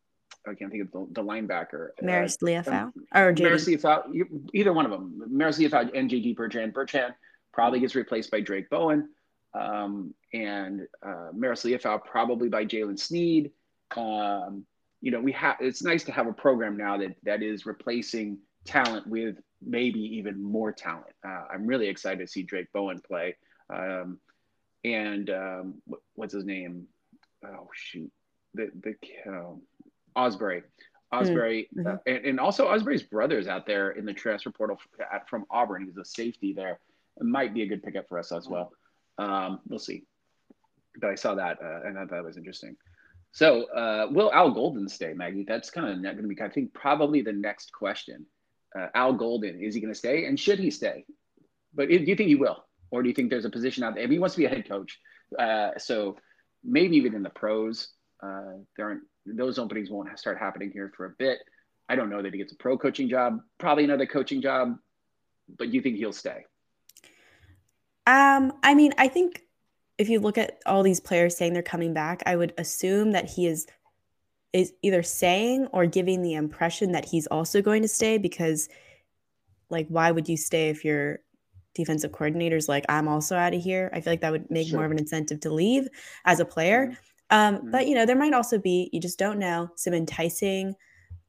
I 0.48 0.56
can't 0.56 0.72
think 0.72 0.84
of 0.84 0.92
the, 0.92 1.22
the 1.22 1.24
linebacker. 1.24 1.90
Marist 2.02 2.42
Liufau 2.42 2.84
um, 2.86 2.94
or 3.14 3.34
Marist 3.34 3.68
JD. 3.68 3.82
Liufau, 3.82 4.50
either 4.54 4.74
one 4.74 4.86
of 4.86 4.92
them. 4.92 5.24
Marist 5.32 5.60
Liufau 5.60 5.92
and 5.94 6.10
JD 6.10 6.36
Bertrand. 6.36 6.74
Bertrand 6.74 7.14
probably 7.54 7.80
gets 7.80 7.96
replaced 7.96 8.32
by 8.32 8.42
Drayk 8.42 8.70
Bowen. 8.70 9.10
Um, 9.54 10.14
and 10.34 10.88
uh, 11.04 11.30
Marist 11.36 11.66
Liufau 11.66 12.04
probably 12.04 12.50
by 12.50 12.66
Jaylen 12.66 12.98
Sneed. 12.98 13.52
Um, 13.96 14.66
you 15.02 15.12
know, 15.12 15.20
we 15.20 15.32
have. 15.34 15.58
It's 15.60 15.84
nice 15.84 16.04
to 16.06 16.12
have 16.12 16.28
a 16.28 16.34
program 16.34 16.78
now 16.78 16.98
that 16.98 17.16
that 17.24 17.44
is 17.44 17.66
replacing 17.66 18.38
talent 18.66 19.08
with 19.08 19.38
maybe 19.62 20.00
even 20.00 20.42
more 20.42 20.72
talent. 20.72 21.14
Uh, 21.26 21.46
I'm 21.54 21.68
really 21.68 21.88
excited 21.88 22.20
to 22.20 22.28
see 22.28 22.44
Drayk 22.44 22.68
Bowen 22.74 23.00
play. 23.00 23.36
Um, 23.70 24.20
and 24.84 25.30
um, 25.30 25.82
what's 26.16 26.34
his 26.34 26.46
name? 26.46 26.88
Oh 27.46 27.68
shoot, 27.74 28.12
the 28.54 28.72
the 28.84 28.96
uh, 29.32 29.54
Osbury. 30.16 30.64
Osbury, 31.14 31.68
Mhm. 31.76 31.94
uh, 31.94 31.98
and, 32.06 32.26
and 32.26 32.40
also 32.40 32.68
Osbury's 32.68 33.04
brother's 33.04 33.48
out 33.48 33.66
there 33.66 33.92
in 33.92 34.06
the 34.06 34.14
transfer 34.14 34.50
portal 34.50 34.78
f- 34.80 35.08
at, 35.14 35.30
from 35.30 35.46
Auburn. 35.50 35.84
He's 35.86 35.98
a 35.98 36.06
safety 36.06 36.54
there. 36.54 36.80
It 37.20 37.26
might 37.26 37.54
be 37.54 37.64
a 37.64 37.68
good 37.68 37.84
pickup 37.84 38.08
for 38.08 38.18
us 38.18 38.32
as 38.32 38.48
well. 38.48 38.72
Um, 39.18 39.60
we'll 39.68 39.78
see. 39.80 40.06
But 41.00 41.10
I 41.10 41.16
saw 41.16 41.36
that 41.36 41.58
uh, 41.62 41.82
and 41.86 41.98
I 41.98 42.02
thought 42.02 42.12
that 42.12 42.24
was 42.24 42.38
interesting. 42.38 42.78
So, 43.34 43.64
uh, 43.72 44.08
will 44.12 44.32
Al 44.34 44.52
Golden 44.52 44.88
stay, 44.90 45.14
Maggie? 45.14 45.44
That's 45.46 45.70
kind 45.70 45.88
of 45.88 46.02
going 46.02 46.18
to 46.22 46.28
be, 46.28 46.42
I 46.42 46.50
think, 46.50 46.74
probably 46.74 47.22
the 47.22 47.32
next 47.34 47.72
question. 47.74 48.26
Uh, 48.78 48.88
Al 48.94 49.14
Golden, 49.14 49.62
is 49.62 49.76
he 49.76 49.82
going 49.82 49.94
to 49.94 49.98
stay, 49.98 50.26
and 50.26 50.40
should 50.40 50.60
he 50.60 50.72
stay? 50.72 51.06
But 51.74 51.88
do 51.90 51.96
you 51.96 52.16
think 52.16 52.28
he 52.30 52.36
will, 52.36 52.64
or 52.92 53.02
do 53.02 53.10
you 53.10 53.16
think 53.16 53.30
there's 53.30 53.46
a 53.46 53.50
position 53.50 53.84
out 53.84 53.96
there? 53.96 54.04
If 54.04 54.12
he 54.12 54.20
wants 54.20 54.36
to 54.36 54.40
be 54.40 54.46
a 54.46 54.50
head 54.50 54.68
coach, 54.68 55.00
uh, 55.40 55.72
so 55.78 56.18
maybe 56.64 56.98
even 56.98 57.16
in 57.16 57.24
the 57.24 57.30
pros, 57.30 57.90
uh, 58.22 58.58
there 58.78 58.88
aren't 58.88 59.04
those 59.26 59.58
openings 59.58 59.90
won't 59.90 60.18
start 60.20 60.38
happening 60.38 60.72
here 60.72 60.92
for 60.96 61.06
a 61.06 61.14
bit. 61.18 61.40
I 61.90 61.96
don't 61.96 62.10
know 62.10 62.22
that 62.22 62.34
he 62.34 62.40
gets 62.40 62.54
a 62.54 62.58
pro 62.58 62.78
coaching 62.78 63.10
job, 63.10 63.40
probably 63.60 63.84
another 63.84 64.06
coaching 64.06 64.42
job, 64.42 64.78
but 65.58 65.74
you 65.74 65.82
think 65.82 65.98
he'll 65.98 66.14
stay? 66.14 66.46
Um, 68.08 68.54
I 68.64 68.74
mean, 68.74 68.94
I 68.98 69.08
think 69.08 69.44
if 69.98 70.10
you 70.10 70.20
look 70.20 70.38
at 70.38 70.60
all 70.66 70.84
these 70.84 71.00
players 71.00 71.38
saying 71.38 71.54
they're 71.54 71.62
coming 71.62 71.94
back, 71.94 72.24
I 72.26 72.36
would 72.36 72.54
assume 72.58 73.12
that 73.12 73.30
he 73.30 73.48
is 73.48 73.68
is 74.54 74.74
either 74.82 75.02
saying 75.02 75.68
or 75.68 75.86
giving 75.86 76.22
the 76.22 76.34
impression 76.34 76.92
that 76.92 77.06
he's 77.06 77.28
also 77.28 77.62
going 77.62 77.82
to 77.82 77.88
stay 77.88 78.18
because 78.18 78.68
like 79.70 79.88
why 79.88 80.12
would 80.12 80.28
you 80.28 80.36
stay 80.36 80.70
if 80.70 80.84
your 80.84 81.20
defensive 81.74 82.12
coordinator's 82.12 82.68
like 82.68 82.86
I'm 82.90 83.08
also 83.08 83.36
out 83.36 83.54
of 83.54 83.62
here? 83.62 83.90
I 83.94 84.02
feel 84.02 84.14
like 84.14 84.22
that 84.22 84.32
would 84.32 84.50
make 84.50 84.72
more 84.72 84.86
of 84.86 84.92
an 84.92 85.00
incentive 85.00 85.40
to 85.42 85.54
leave 85.54 85.88
as 86.26 86.40
a 86.40 86.46
player. 86.46 86.98
Um, 87.30 87.72
but 87.72 87.88
you 87.88 87.96
know, 87.96 88.06
there 88.06 88.18
might 88.18 88.34
also 88.34 88.58
be, 88.58 88.90
you 88.92 89.00
just 89.00 89.18
don't 89.18 89.40
know, 89.40 89.70
some 89.76 89.94
enticing 89.94 90.76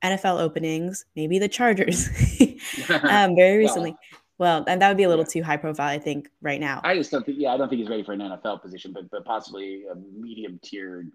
NFL 0.02 0.40
openings, 0.40 1.04
maybe 1.14 1.38
the 1.38 1.48
Chargers. 1.48 2.08
um, 3.02 3.36
very 3.36 3.58
recently. 3.58 3.94
Well, 4.38 4.64
and 4.66 4.82
that 4.82 4.88
would 4.88 4.96
be 4.96 5.04
a 5.04 5.08
little 5.08 5.24
yeah. 5.24 5.40
too 5.40 5.42
high 5.44 5.56
profile, 5.56 5.88
I 5.88 5.98
think, 5.98 6.28
right 6.40 6.60
now. 6.60 6.80
I 6.82 6.96
just 6.96 7.12
don't 7.12 7.24
think. 7.24 7.38
Yeah, 7.38 7.54
I 7.54 7.56
don't 7.56 7.68
think 7.68 7.80
he's 7.80 7.88
ready 7.88 8.02
for 8.02 8.12
an 8.12 8.20
NFL 8.20 8.60
position, 8.60 8.92
but 8.92 9.08
but 9.10 9.24
possibly 9.24 9.84
a 9.90 9.94
medium 9.94 10.58
tiered. 10.62 11.12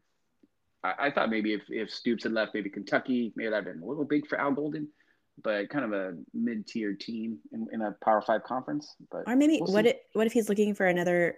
I, 0.83 0.93
I 0.99 1.11
thought 1.11 1.29
maybe 1.29 1.53
if 1.53 1.63
if 1.67 1.91
Stoops 1.91 2.23
had 2.23 2.31
left, 2.31 2.53
maybe 2.53 2.69
Kentucky, 2.69 3.33
maybe 3.35 3.49
that'd 3.49 3.65
been 3.65 3.83
a 3.83 3.85
little 3.85 4.05
big 4.05 4.27
for 4.27 4.39
Al 4.39 4.53
Golden, 4.53 4.87
but 5.43 5.69
kind 5.69 5.85
of 5.85 5.93
a 5.93 6.15
mid 6.33 6.67
tier 6.67 6.93
team 6.93 7.37
in, 7.51 7.67
in 7.71 7.81
a 7.81 7.95
Power 8.03 8.21
Five 8.21 8.43
conference. 8.43 8.95
But 9.11 9.23
Or 9.27 9.35
maybe 9.35 9.59
we'll 9.61 9.73
what 9.73 9.85
it, 9.85 10.03
what 10.13 10.27
if 10.27 10.33
he's 10.33 10.49
looking 10.49 10.73
for 10.73 10.85
another 10.87 11.37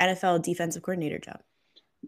NFL 0.00 0.42
defensive 0.42 0.82
coordinator 0.82 1.18
job? 1.18 1.40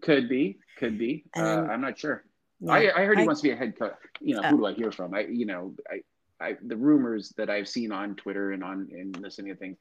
could 0.00 0.28
be, 0.28 0.58
could 0.78 0.98
be. 0.98 1.24
Uh, 1.36 1.40
I'm 1.70 1.80
not 1.82 1.98
sure. 1.98 2.24
Yeah. 2.60 2.72
I, 2.72 3.02
I 3.02 3.04
heard 3.04 3.18
he 3.18 3.24
I- 3.24 3.26
wants 3.26 3.42
to 3.42 3.48
be 3.48 3.52
a 3.52 3.56
head 3.56 3.78
coach. 3.78 3.92
You 4.20 4.36
know, 4.36 4.42
Oh. 4.44 4.48
who 4.48 4.56
do 4.58 4.66
I 4.66 4.72
hear 4.72 4.90
from? 4.92 5.14
I 5.14 5.20
you 5.22 5.46
know 5.46 5.74
I 5.90 6.00
I, 6.44 6.56
the 6.62 6.76
rumors 6.76 7.32
that 7.36 7.50
I've 7.50 7.68
seen 7.68 7.92
on 7.92 8.16
Twitter 8.16 8.52
and 8.52 8.64
on 8.64 8.88
and 8.92 9.16
listening 9.20 9.52
to 9.52 9.58
things 9.58 9.76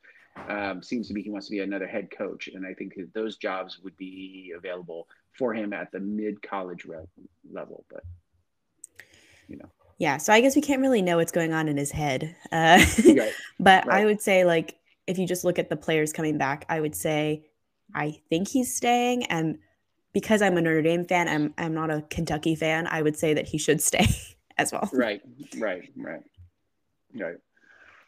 um, 0.48 0.84
seems 0.84 1.08
to 1.08 1.14
be 1.14 1.22
he 1.22 1.30
wants 1.32 1.48
to 1.48 1.52
be 1.52 1.60
another 1.60 1.88
head 1.88 2.10
coach, 2.16 2.50
and 2.50 2.66
I 2.66 2.74
think 2.74 2.94
those 3.14 3.38
jobs 3.38 3.80
would 3.84 3.96
be 3.98 4.54
available 4.56 5.08
for 5.38 5.54
him 5.54 5.74
at 5.74 5.92
the 5.92 6.00
mid 6.00 6.42
college 6.42 6.86
re- 6.86 6.98
level. 7.52 7.84
But 7.90 8.04
you 9.48 9.58
know, 9.58 9.70
yeah. 10.02 10.18
So 10.18 10.34
I 10.34 10.42
guess 10.42 10.56
we 10.56 10.64
can't 10.64 10.82
really 10.82 11.04
know 11.04 11.18
what's 11.18 11.32
going 11.32 11.54
on 11.54 11.68
in 11.68 11.78
his 11.78 11.92
head. 11.92 12.36
Uh, 12.52 12.84
right. 13.06 13.32
but 13.60 13.86
right. 13.86 14.02
I 14.02 14.06
would 14.06 14.20
say 14.20 14.46
like 14.46 14.80
if 15.06 15.20
you 15.20 15.28
just 15.28 15.44
look 15.44 15.60
at 15.60 15.70
the 15.70 15.76
players 15.76 16.12
coming 16.12 16.40
back, 16.40 16.66
I 16.70 16.80
would 16.80 16.96
say 16.96 17.46
I 17.94 18.20
think 18.28 18.48
he's 18.48 18.76
staying 18.76 19.26
and 19.26 19.60
because 20.12 20.42
I'm 20.42 20.58
a 20.58 20.62
Notre 20.62 20.82
Dame 20.82 21.06
fan, 21.06 21.28
I'm 21.28 21.54
I'm 21.56 21.76
not 21.76 21.92
a 21.92 22.02
Kentucky 22.10 22.56
fan. 22.56 22.88
I 22.88 23.04
would 23.04 23.16
say 23.16 23.36
that 23.36 23.48
he 23.48 23.60
should 23.60 23.80
stay 23.90 24.08
as 24.58 24.72
well. 24.72 24.90
Right, 24.92 25.22
right, 25.60 25.88
right, 25.96 26.24
right. 27.14 27.38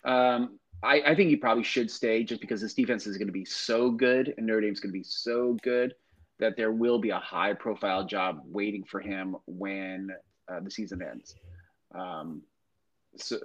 Um, 0.03 0.57
I, 0.81 0.99
I 1.01 1.15
think 1.15 1.29
he 1.29 1.35
probably 1.35 1.63
should 1.63 1.91
stay 1.91 2.23
just 2.23 2.41
because 2.41 2.59
this 2.59 2.73
defense 2.73 3.05
is 3.05 3.19
going 3.19 3.27
to 3.27 3.33
be 3.33 3.45
so 3.45 3.91
good 3.91 4.33
and 4.35 4.47
Notre 4.47 4.61
Dame's 4.61 4.79
going 4.79 4.91
to 4.91 4.99
be 4.99 5.05
so 5.05 5.57
good 5.61 5.93
that 6.39 6.57
there 6.57 6.71
will 6.71 6.97
be 6.97 7.11
a 7.11 7.19
high 7.19 7.53
profile 7.53 8.03
job 8.03 8.41
waiting 8.45 8.83
for 8.83 8.99
him 8.99 9.35
when 9.45 10.09
uh, 10.51 10.59
the 10.59 10.71
season 10.71 11.03
ends. 11.03 11.35
Um, 11.93 12.43
so, 13.17 13.39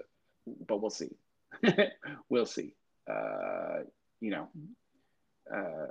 but 0.67 0.81
we'll 0.81 0.91
see. 0.91 1.11
we'll 2.29 2.47
see. 2.47 2.75
Uh, 3.11 3.81
you 4.21 4.31
know, 4.31 4.49
uh, 5.55 5.87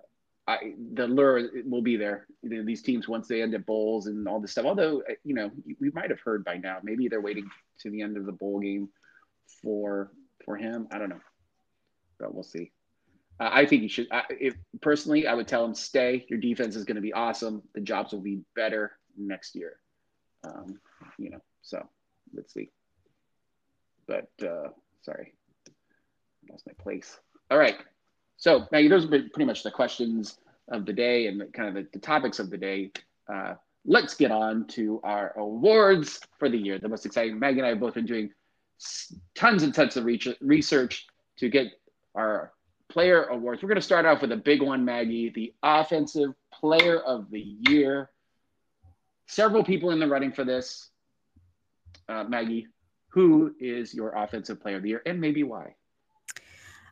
I, 0.48 0.74
the 0.94 1.08
lure 1.08 1.50
will 1.66 1.82
be 1.82 1.98
there. 1.98 2.28
You 2.42 2.64
these 2.64 2.82
teams 2.82 3.08
once 3.08 3.28
they 3.28 3.42
end 3.42 3.54
at 3.54 3.66
bowls 3.66 4.08
and 4.08 4.28
all 4.28 4.40
this 4.40 4.52
stuff. 4.52 4.66
Although 4.66 5.02
uh, 5.02 5.14
you 5.24 5.34
know 5.34 5.52
we 5.80 5.92
might 5.92 6.10
have 6.10 6.22
heard 6.22 6.46
by 6.46 6.58
now. 6.58 6.78
Maybe 6.84 7.08
they're 7.08 7.22
waiting 7.22 7.50
to 7.82 7.90
the 7.90 8.02
end 8.02 8.18
of 8.18 8.26
the 8.26 8.32
bowl 8.32 8.60
game 8.60 8.90
for 9.62 10.12
for 10.46 10.56
him. 10.56 10.88
I 10.92 11.00
don't 11.00 11.10
know, 11.10 11.22
but 12.20 12.34
we'll 12.34 12.44
see. 12.44 12.72
Uh, 13.40 13.50
I 13.52 13.66
think 13.66 13.82
he 13.82 13.88
should. 13.90 14.08
Uh, 14.10 14.22
if 14.30 14.56
personally, 14.82 15.28
I 15.28 15.34
would 15.34 15.48
tell 15.48 15.66
him 15.66 15.76
stay. 15.76 16.26
Your 16.30 16.40
defense 16.40 16.76
is 16.76 16.86
going 16.86 16.96
to 16.96 17.02
be 17.02 17.14
awesome. 17.14 17.62
The 17.76 17.82
jobs 17.82 18.14
will 18.14 18.22
be 18.22 18.42
better 18.56 18.94
next 19.18 19.54
year. 19.54 19.78
Um, 20.46 20.80
you 21.18 21.30
know, 21.30 21.42
so 21.62 21.88
let's 22.34 22.54
see. 22.54 22.70
But 24.08 24.30
uh, 24.42 24.70
sorry, 25.02 25.34
lost 26.50 26.66
my 26.66 26.74
place. 26.82 27.20
All 27.52 27.58
right. 27.58 27.78
So 28.38 28.68
Maggie, 28.72 28.88
those 28.88 29.06
are 29.06 29.10
pretty 29.10 29.46
much 29.46 29.64
the 29.64 29.72
questions 29.72 30.38
of 30.70 30.86
the 30.86 30.94
day 30.94 31.28
and 31.28 31.52
kind 31.54 31.70
of 31.70 31.76
the, 31.76 31.88
the 31.94 32.00
topics 32.00 32.40
of 32.40 32.50
the 32.50 32.58
day. 32.58 32.92
Uh, 33.32 33.56
let's 33.86 34.14
get 34.14 34.32
on 34.32 34.68
to 34.68 35.02
our 35.04 35.34
awards 35.38 36.20
for 36.38 36.50
the 36.50 36.58
year. 36.58 36.78
The 36.78 36.90
most 36.90 37.06
exciting. 37.06 37.40
Maggie 37.40 37.60
and 37.60 37.66
I 37.66 37.70
have 37.70 37.80
both 37.80 37.96
been 37.96 38.06
doing 38.06 38.32
tons 39.36 39.64
and 39.64 39.74
tons 39.74 39.98
of 39.98 40.06
research 40.06 41.08
to 41.38 41.50
get 41.50 41.68
our 42.16 42.54
player 42.90 43.24
awards. 43.26 43.62
We're 43.62 43.70
going 43.70 43.78
to 43.78 43.82
start 43.82 44.06
off 44.06 44.22
with 44.22 44.32
a 44.32 44.38
big 44.38 44.62
one, 44.62 44.86
Maggie, 44.86 45.30
the 45.30 45.54
offensive 45.64 46.34
player 46.54 47.00
of 47.00 47.30
the 47.32 47.58
year. 47.68 48.10
Several 49.28 49.64
people 49.64 49.92
in 49.92 50.00
the 50.00 50.08
running 50.08 50.32
for 50.32 50.44
this. 50.44 50.90
Uh, 52.10 52.24
Maggie, 52.24 52.68
who 53.10 53.54
is 53.60 53.94
your 53.94 54.12
offensive 54.12 54.60
player 54.60 54.78
of 54.78 54.84
the 54.84 54.90
year 54.90 55.02
and 55.06 55.20
maybe 55.20 55.44
why? 55.44 55.76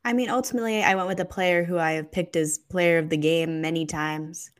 I 0.03 0.13
mean, 0.13 0.29
ultimately, 0.29 0.83
I 0.83 0.93
went 0.93 1.07
with 1.07 1.19
a 1.19 1.25
player 1.25 1.63
who 1.63 1.79
I 1.79 1.93
have 1.93 2.11
picked 2.11 2.35
as 2.35 2.59
player 2.59 2.99
of 2.99 3.09
the 3.09 3.17
game 3.17 3.59
many 3.59 3.87
times, 3.87 4.51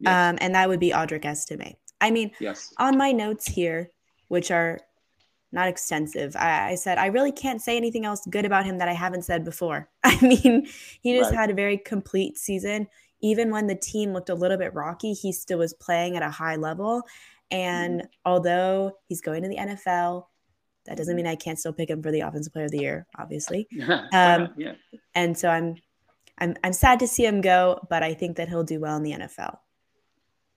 yes. 0.00 0.10
um, 0.10 0.38
and 0.40 0.54
that 0.54 0.68
would 0.68 0.80
be 0.80 0.90
Audric 0.90 1.26
Estime. 1.26 1.74
I 2.00 2.10
mean, 2.10 2.30
yes. 2.40 2.72
on 2.78 2.96
my 2.96 3.12
notes 3.12 3.46
here, 3.46 3.90
which 4.28 4.50
are 4.50 4.80
not 5.52 5.68
extensive, 5.68 6.34
I, 6.36 6.70
I, 6.70 6.74
said 6.76 6.98
I 6.98 7.06
really 7.06 7.32
can't 7.32 7.60
say 7.60 7.76
anything 7.76 8.04
else 8.04 8.26
good 8.30 8.44
about 8.44 8.64
him 8.64 8.78
that 8.78 8.88
I 8.88 8.94
haven't 8.94 9.24
said 9.24 9.44
before. 9.44 9.88
I 10.04 10.18
mean, 10.20 10.66
he 11.02 11.16
just 11.16 11.30
right. 11.30 11.40
had 11.40 11.50
a 11.50 11.54
very 11.54 11.76
complete 11.76 12.38
season. 12.38 12.88
Even 13.22 13.50
when 13.50 13.66
the 13.66 13.74
team 13.74 14.12
looked 14.12 14.28
a 14.28 14.34
little 14.34 14.58
bit 14.58 14.74
rocky, 14.74 15.12
he 15.12 15.32
still 15.32 15.58
was 15.58 15.72
playing 15.74 16.16
at 16.16 16.22
a 16.22 16.30
high 16.30 16.56
level. 16.56 17.02
And 17.50 18.02
mm 18.02 18.06
although 18.24 18.98
he's 19.06 19.20
going 19.20 19.44
to 19.44 19.48
the 19.48 19.56
NFL, 19.56 20.24
that 20.86 20.96
doesn't 20.96 21.14
mean 21.14 21.28
I 21.28 21.36
can't 21.36 21.58
still 21.58 21.72
pick 21.72 21.90
him 21.90 22.02
for 22.02 22.10
the 22.10 22.20
offensive 22.20 22.52
player 22.52 22.64
of 22.64 22.72
the 22.72 22.78
year, 22.78 23.06
obviously. 23.16 23.68
Um, 24.12 24.48
yeah. 24.56 24.72
And 25.14 25.38
so 25.38 25.48
I'm, 25.48 25.76
I'm, 26.38 26.56
I'm 26.64 26.72
sad 26.72 26.98
to 27.00 27.06
see 27.06 27.24
him 27.24 27.40
go, 27.40 27.86
but 27.88 28.02
I 28.02 28.14
think 28.14 28.36
that 28.36 28.48
he'll 28.48 28.64
do 28.64 28.80
well 28.80 28.96
in 28.96 29.02
the 29.04 29.12
NFL. 29.12 29.58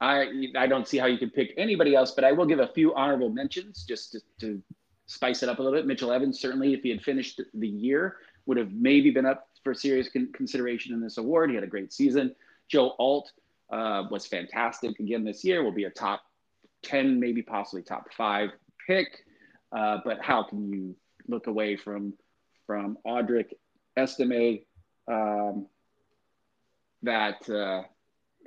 I, 0.01 0.47
I 0.55 0.67
don't 0.67 0.87
see 0.87 0.97
how 0.97 1.07
you 1.07 1.17
could 1.17 1.33
pick 1.33 1.53
anybody 1.57 1.95
else, 1.95 2.11
but 2.11 2.23
I 2.23 2.31
will 2.31 2.45
give 2.45 2.59
a 2.59 2.67
few 2.67 2.93
honorable 2.95 3.29
mentions 3.29 3.83
just 3.83 4.13
to, 4.13 4.19
to 4.39 4.61
spice 5.07 5.43
it 5.43 5.49
up 5.49 5.59
a 5.59 5.61
little 5.61 5.77
bit. 5.77 5.85
Mitchell 5.85 6.11
Evans, 6.11 6.39
certainly, 6.39 6.73
if 6.73 6.81
he 6.81 6.89
had 6.89 7.01
finished 7.01 7.41
the 7.53 7.67
year, 7.67 8.17
would 8.45 8.57
have 8.57 8.71
maybe 8.71 9.11
been 9.11 9.25
up 9.25 9.47
for 9.63 9.73
serious 9.73 10.09
con- 10.09 10.29
consideration 10.33 10.93
in 10.93 11.01
this 11.01 11.17
award. 11.17 11.49
He 11.49 11.55
had 11.55 11.63
a 11.63 11.67
great 11.67 11.91
season. 11.91 12.33
Joe 12.69 12.95
Alt 12.97 13.31
uh, 13.71 14.03
was 14.09 14.25
fantastic 14.25 14.99
again 14.99 15.23
this 15.23 15.43
year. 15.43 15.63
Will 15.63 15.71
be 15.71 15.83
a 15.83 15.89
top 15.89 16.21
10, 16.83 17.19
maybe 17.19 17.41
possibly 17.41 17.83
top 17.83 18.11
five 18.13 18.49
pick. 18.87 19.07
Uh, 19.71 19.97
but 20.03 20.19
how 20.21 20.43
can 20.43 20.71
you 20.71 20.95
look 21.27 21.47
away 21.47 21.75
from 21.75 22.13
from 22.65 22.97
Audric 23.05 23.53
Estime 23.97 24.59
um, 25.07 25.67
that 27.03 27.49
uh, 27.49 27.83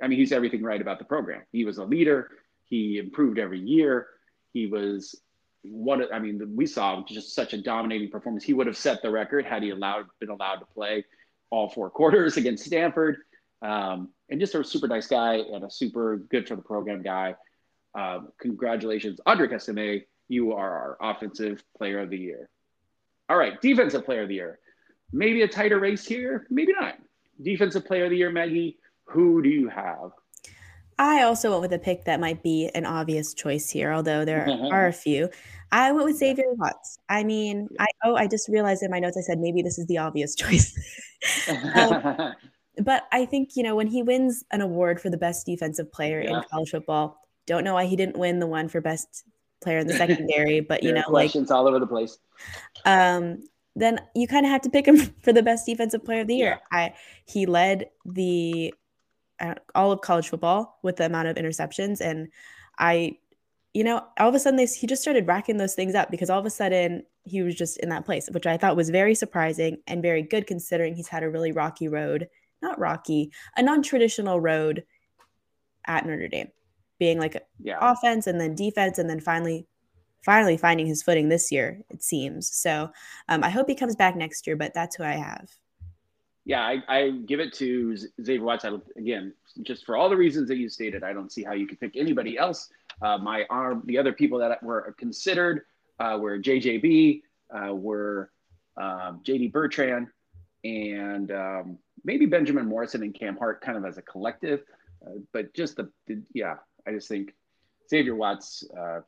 I 0.01 0.07
mean 0.07 0.19
he's 0.19 0.31
everything 0.31 0.63
right 0.63 0.81
about 0.81 0.99
the 0.99 1.05
program. 1.05 1.43
He 1.51 1.65
was 1.65 1.77
a 1.77 1.83
leader. 1.83 2.29
He 2.65 2.97
improved 2.97 3.39
every 3.39 3.59
year. 3.59 4.07
He 4.53 4.67
was 4.67 5.19
what 5.63 6.13
I 6.13 6.19
mean. 6.19 6.41
We 6.55 6.65
saw 6.65 7.03
just 7.05 7.33
such 7.33 7.53
a 7.53 7.61
dominating 7.61 8.09
performance. 8.09 8.43
He 8.43 8.53
would 8.53 8.67
have 8.67 8.77
set 8.77 9.01
the 9.01 9.11
record 9.11 9.45
had 9.45 9.63
he 9.63 9.69
allowed 9.69 10.05
been 10.19 10.29
allowed 10.29 10.57
to 10.57 10.65
play 10.65 11.05
all 11.49 11.69
four 11.69 11.89
quarters 11.89 12.37
against 12.37 12.65
Stanford. 12.65 13.17
Um, 13.61 14.09
and 14.29 14.41
just 14.41 14.55
a 14.55 14.63
super 14.63 14.87
nice 14.87 15.07
guy 15.07 15.35
and 15.35 15.63
a 15.63 15.71
super 15.71 16.17
good 16.17 16.47
for 16.47 16.55
the 16.55 16.61
program 16.61 17.01
guy. 17.01 17.35
Um, 17.95 18.29
congratulations, 18.39 19.19
Audric 19.27 19.51
Estime 19.51 20.03
you 20.27 20.53
are 20.53 20.97
our 21.01 21.11
offensive 21.11 21.63
player 21.77 21.99
of 21.99 22.09
the 22.09 22.17
year. 22.17 22.49
All 23.29 23.37
right, 23.37 23.59
defensive 23.61 24.05
player 24.05 24.23
of 24.23 24.29
the 24.29 24.35
year. 24.35 24.59
Maybe 25.11 25.43
a 25.43 25.47
tighter 25.47 25.79
race 25.79 26.05
here, 26.05 26.47
maybe 26.49 26.73
not. 26.79 26.95
Defensive 27.41 27.85
player 27.85 28.05
of 28.05 28.11
the 28.11 28.17
year, 28.17 28.31
Maggie, 28.31 28.77
who 29.05 29.41
do 29.41 29.49
you 29.49 29.69
have? 29.69 30.11
I 30.99 31.23
also 31.23 31.49
went 31.51 31.61
with 31.61 31.73
a 31.73 31.79
pick 31.79 32.05
that 32.05 32.19
might 32.19 32.43
be 32.43 32.69
an 32.75 32.85
obvious 32.85 33.33
choice 33.33 33.69
here, 33.69 33.91
although 33.91 34.25
there 34.25 34.47
are 34.71 34.87
a 34.87 34.93
few. 34.93 35.29
I 35.71 35.91
went 35.91 36.05
with 36.05 36.17
Xavier 36.17 36.53
Watts. 36.53 36.99
I 37.09 37.23
mean, 37.23 37.67
I 37.79 37.87
oh, 38.03 38.15
I 38.15 38.27
just 38.27 38.47
realized 38.47 38.83
in 38.83 38.91
my 38.91 38.99
notes 38.99 39.17
I 39.17 39.21
said 39.21 39.39
maybe 39.39 39.61
this 39.61 39.79
is 39.79 39.87
the 39.87 39.97
obvious 39.97 40.35
choice. 40.43 40.73
um, 41.75 42.33
but 42.79 43.03
I 43.11 43.25
think 43.25 43.55
you 43.55 43.63
know 43.63 43.75
when 43.75 43.87
he 43.87 44.03
wins 44.03 44.43
an 44.51 44.61
award 44.61 45.01
for 45.01 45.09
the 45.09 45.17
best 45.17 45.45
defensive 45.45 45.91
player 45.91 46.21
yeah. 46.21 46.37
in 46.37 46.43
college 46.51 46.69
football, 46.69 47.22
don't 47.45 47.63
know 47.63 47.73
why 47.73 47.85
he 47.85 47.95
didn't 47.95 48.17
win 48.17 48.39
the 48.39 48.47
one 48.47 48.69
for 48.69 48.81
best 48.81 49.23
player 49.61 49.79
in 49.79 49.87
the 49.87 49.93
secondary, 49.97 50.59
but 50.59 50.83
you 50.83 50.93
know, 50.93 51.03
questions 51.03 51.49
like 51.49 51.57
all 51.57 51.67
over 51.67 51.79
the 51.79 51.87
place. 51.87 52.19
Um, 52.85 53.43
then 53.75 53.99
you 54.15 54.27
kind 54.27 54.45
of 54.45 54.51
have 54.51 54.61
to 54.61 54.69
pick 54.69 54.87
him 54.87 54.97
for 55.21 55.33
the 55.33 55.43
best 55.43 55.65
defensive 55.65 56.05
player 56.05 56.21
of 56.21 56.27
the 56.27 56.35
year. 56.35 56.59
Yeah. 56.71 56.77
I 56.77 56.93
he 57.25 57.45
led 57.45 57.89
the 58.05 58.73
uh, 59.39 59.55
all 59.73 59.91
of 59.91 60.01
college 60.01 60.29
football 60.29 60.79
with 60.83 60.97
the 60.97 61.05
amount 61.05 61.27
of 61.27 61.37
interceptions, 61.37 62.01
and 62.01 62.29
I, 62.77 63.17
you 63.73 63.83
know, 63.83 64.03
all 64.19 64.29
of 64.29 64.35
a 64.35 64.39
sudden 64.39 64.57
they, 64.57 64.65
he 64.65 64.87
just 64.87 65.01
started 65.01 65.27
racking 65.27 65.57
those 65.57 65.75
things 65.75 65.95
up 65.95 66.11
because 66.11 66.29
all 66.29 66.39
of 66.39 66.45
a 66.45 66.51
sudden 66.51 67.03
he 67.23 67.41
was 67.41 67.55
just 67.55 67.77
in 67.77 67.89
that 67.89 68.05
place, 68.05 68.29
which 68.31 68.45
I 68.45 68.57
thought 68.57 68.75
was 68.75 68.89
very 68.89 69.15
surprising 69.15 69.77
and 69.87 70.01
very 70.01 70.21
good 70.21 70.45
considering 70.45 70.93
he's 70.93 71.07
had 71.07 71.23
a 71.23 71.29
really 71.29 71.51
rocky 71.51 71.87
road, 71.87 72.27
not 72.61 72.79
rocky, 72.79 73.31
a 73.55 73.63
non-traditional 73.63 74.39
road 74.39 74.83
at 75.85 76.05
Notre 76.05 76.27
Dame 76.27 76.49
being 77.03 77.19
like 77.19 77.45
yeah. 77.61 77.77
offense 77.81 78.27
and 78.27 78.39
then 78.39 78.55
defense 78.55 78.97
and 78.97 79.09
then 79.09 79.19
finally 79.19 79.67
finally 80.23 80.55
finding 80.55 80.87
his 80.87 81.03
footing 81.03 81.27
this 81.27 81.51
year 81.51 81.81
it 81.89 82.01
seems. 82.01 82.49
So 82.49 82.89
um, 83.27 83.43
i 83.43 83.49
hope 83.49 83.67
he 83.67 83.75
comes 83.75 83.95
back 83.97 84.15
next 84.15 84.47
year 84.47 84.55
but 84.55 84.73
that's 84.73 84.95
who 84.95 85.03
i 85.03 85.15
have. 85.15 85.49
Yeah 86.45 86.61
i, 86.61 86.81
I 86.87 87.09
give 87.25 87.41
it 87.41 87.51
to 87.55 87.97
xavier 87.97 88.45
watts. 88.45 88.63
I, 88.63 88.71
again 88.97 89.33
just 89.63 89.85
for 89.85 89.97
all 89.97 90.09
the 90.09 90.15
reasons 90.15 90.47
that 90.47 90.55
you 90.55 90.69
stated 90.69 91.03
i 91.03 91.11
don't 91.11 91.29
see 91.29 91.43
how 91.43 91.51
you 91.51 91.67
could 91.67 91.79
pick 91.81 91.97
anybody 91.97 92.37
else. 92.37 92.69
Uh, 93.01 93.17
my 93.17 93.45
arm 93.49 93.83
the 93.85 93.97
other 93.97 94.13
people 94.13 94.39
that 94.39 94.63
were 94.63 94.95
considered 94.97 95.63
uh, 95.99 96.17
were 96.17 96.39
jjb 96.39 97.21
uh, 97.53 97.73
were 97.75 98.31
um, 98.77 99.19
jd 99.27 99.51
bertrand 99.51 100.07
and 100.63 101.31
um, 101.31 101.77
maybe 102.05 102.25
benjamin 102.25 102.65
morrison 102.65 103.03
and 103.03 103.13
cam 103.13 103.35
hart 103.35 103.59
kind 103.59 103.77
of 103.77 103.83
as 103.83 103.97
a 103.97 104.01
collective. 104.03 104.61
Uh, 105.05 105.19
but 105.33 105.53
just 105.53 105.75
the, 105.75 105.89
the 106.07 106.21
yeah 106.33 106.55
I 106.87 106.91
just 106.91 107.07
think 107.07 107.33
Xavier 107.89 108.15
Watts, 108.15 108.63
uh, 108.77 109.01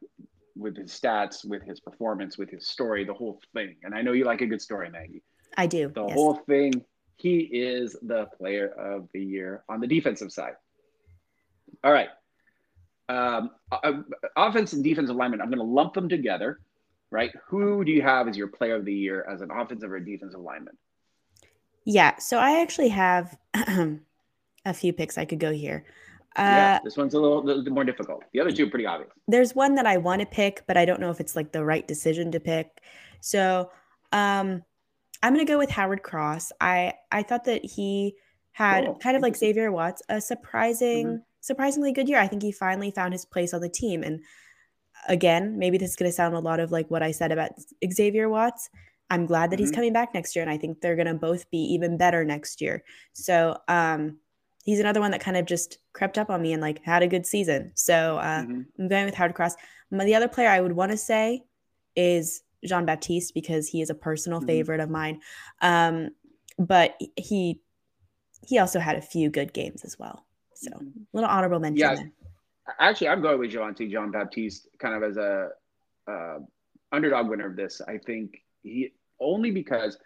with 0.55 0.77
his 0.77 0.91
stats, 0.91 1.43
with 1.43 1.63
his 1.63 1.79
performance, 1.79 2.37
with 2.37 2.49
his 2.49 2.67
story, 2.67 3.03
the 3.03 3.13
whole 3.13 3.41
thing. 3.53 3.75
And 3.83 3.93
I 3.93 4.01
know 4.01 4.13
you 4.13 4.25
like 4.25 4.41
a 4.41 4.45
good 4.45 4.61
story, 4.61 4.89
Maggie. 4.89 5.23
I 5.57 5.67
do. 5.67 5.89
The 5.93 6.05
yes. 6.05 6.13
whole 6.13 6.35
thing. 6.35 6.83
He 7.17 7.39
is 7.39 7.95
the 8.01 8.25
player 8.37 8.67
of 8.67 9.07
the 9.13 9.23
year 9.23 9.63
on 9.69 9.79
the 9.79 9.87
defensive 9.87 10.31
side. 10.31 10.55
All 11.83 11.93
right. 11.93 12.09
Um, 13.07 13.51
offense 14.35 14.73
and 14.73 14.83
defensive 14.83 15.15
alignment, 15.15 15.41
I'm 15.41 15.49
going 15.49 15.59
to 15.59 15.63
lump 15.63 15.93
them 15.93 16.09
together 16.09 16.59
right? 17.15 17.31
Who 17.47 17.85
do 17.85 17.91
you 17.91 18.01
have 18.01 18.27
as 18.27 18.37
your 18.37 18.47
player 18.47 18.75
of 18.75 18.85
the 18.85 18.93
year 18.93 19.25
as 19.29 19.41
an 19.41 19.49
offensive 19.49 19.91
or 19.91 19.99
defensive 19.99 20.41
lineman? 20.41 20.77
Yeah, 21.85 22.17
so 22.17 22.37
I 22.37 22.61
actually 22.61 22.89
have 22.89 23.37
a 23.53 24.73
few 24.73 24.91
picks 24.91 25.17
I 25.17 25.25
could 25.25 25.39
go 25.39 25.53
here. 25.53 25.85
Uh, 26.37 26.41
yeah, 26.43 26.79
this 26.83 26.97
one's 26.97 27.13
a 27.13 27.19
little, 27.19 27.43
little 27.43 27.73
more 27.73 27.83
difficult. 27.85 28.23
The 28.33 28.41
other 28.41 28.51
two 28.51 28.65
are 28.65 28.69
pretty 28.69 28.85
obvious. 28.85 29.11
There's 29.27 29.55
one 29.55 29.75
that 29.75 29.85
I 29.85 29.97
want 29.97 30.19
to 30.21 30.25
pick, 30.25 30.63
but 30.67 30.75
I 30.77 30.85
don't 30.85 30.99
know 30.99 31.09
if 31.09 31.19
it's 31.19 31.35
like 31.35 31.51
the 31.51 31.63
right 31.63 31.87
decision 31.87 32.31
to 32.31 32.39
pick. 32.39 32.81
So 33.21 33.71
um, 34.11 34.61
I'm 35.23 35.33
going 35.33 35.45
to 35.45 35.51
go 35.51 35.57
with 35.57 35.69
Howard 35.69 36.03
Cross. 36.03 36.51
I 36.59 36.93
I 37.11 37.23
thought 37.23 37.45
that 37.45 37.63
he 37.65 38.15
had 38.51 38.85
Cool. 38.85 38.95
kind 38.95 39.15
of 39.17 39.21
like 39.23 39.35
Xavier 39.35 39.71
Watts 39.71 40.01
a 40.09 40.19
surprising 40.21 41.07
Mm-hmm. 41.07 41.15
surprisingly 41.41 41.91
good 41.93 42.09
year. 42.09 42.19
I 42.19 42.27
think 42.27 42.41
he 42.43 42.51
finally 42.51 42.91
found 42.91 43.13
his 43.13 43.25
place 43.25 43.53
on 43.53 43.61
the 43.61 43.69
team. 43.69 44.03
And 44.03 44.21
again, 45.07 45.57
maybe 45.57 45.77
this 45.77 45.91
is 45.91 45.95
going 45.95 46.09
to 46.09 46.15
sound 46.15 46.35
a 46.35 46.39
lot 46.39 46.59
of 46.59 46.71
like 46.71 46.89
what 46.89 47.03
I 47.03 47.11
said 47.11 47.31
about 47.31 47.51
Xavier 47.91 48.29
Watts. 48.29 48.69
I'm 49.09 49.25
glad 49.27 49.51
that 49.51 49.59
he's 49.59 49.71
Mhm. 49.71 49.75
coming 49.75 49.93
back 49.93 50.13
next 50.13 50.35
year, 50.35 50.41
and 50.43 50.51
I 50.51 50.57
think 50.57 50.81
they're 50.81 50.95
going 50.95 51.07
to 51.07 51.13
both 51.13 51.49
be 51.51 51.59
even 51.59 51.97
better 51.97 52.25
next 52.25 52.59
year. 52.61 52.83
So 53.13 53.57
um, 53.67 54.17
he's 54.65 54.79
another 54.79 54.99
one 54.99 55.11
that 55.11 55.21
kind 55.21 55.37
of 55.37 55.45
just 55.45 55.77
crept 55.93 56.17
up 56.17 56.29
on 56.29 56.41
me 56.41 56.51
and 56.51 56.61
like 56.61 56.83
had 56.83 57.03
a 57.03 57.07
good 57.07 57.25
season. 57.25 57.71
So 57.75 58.17
uh, 58.17 58.41
Mhm. 58.41 58.65
I'm 58.79 58.87
going 58.87 59.05
with 59.05 59.13
Howard 59.13 59.35
Cross. 59.35 59.55
The 59.91 60.15
other 60.15 60.27
player 60.27 60.49
I 60.49 60.59
would 60.59 60.73
want 60.73 60.91
to 60.91 60.97
say 60.97 61.45
is 61.95 62.43
Jean 62.65 62.85
Baptiste 62.85 63.33
because 63.35 63.67
he 63.69 63.81
is 63.81 63.91
a 63.91 63.95
personal 63.95 64.41
Mhm. 64.41 64.47
favorite 64.47 64.79
of 64.81 64.89
mine. 64.89 65.21
Um, 65.61 66.09
but 66.57 66.99
he 67.15 67.61
he 68.47 68.59
also 68.59 68.79
had 68.79 68.95
a 68.95 69.01
few 69.01 69.29
good 69.29 69.53
games 69.53 69.83
as 69.83 69.97
well. 69.97 70.27
So 70.53 70.69
Mhm. 70.69 71.07
little 71.13 71.29
honorable 71.29 71.59
mention 71.59 71.79
Yeah. 71.79 71.95
there. 71.95 72.11
Actually, 72.79 73.07
I'm 73.09 73.21
going 73.21 73.39
with 73.39 73.51
Javontae 73.51 73.89
John 73.89 74.11
Baptiste 74.11 74.67
kind 74.77 74.93
of 74.95 75.03
as 75.03 75.17
a 75.17 75.51
uh, 76.07 76.39
underdog 76.91 77.27
winner 77.27 77.47
of 77.47 77.55
this. 77.55 77.81
I 77.81 77.97
think 77.97 78.43
he 78.61 78.93
only 79.19 79.49
because 79.49 79.97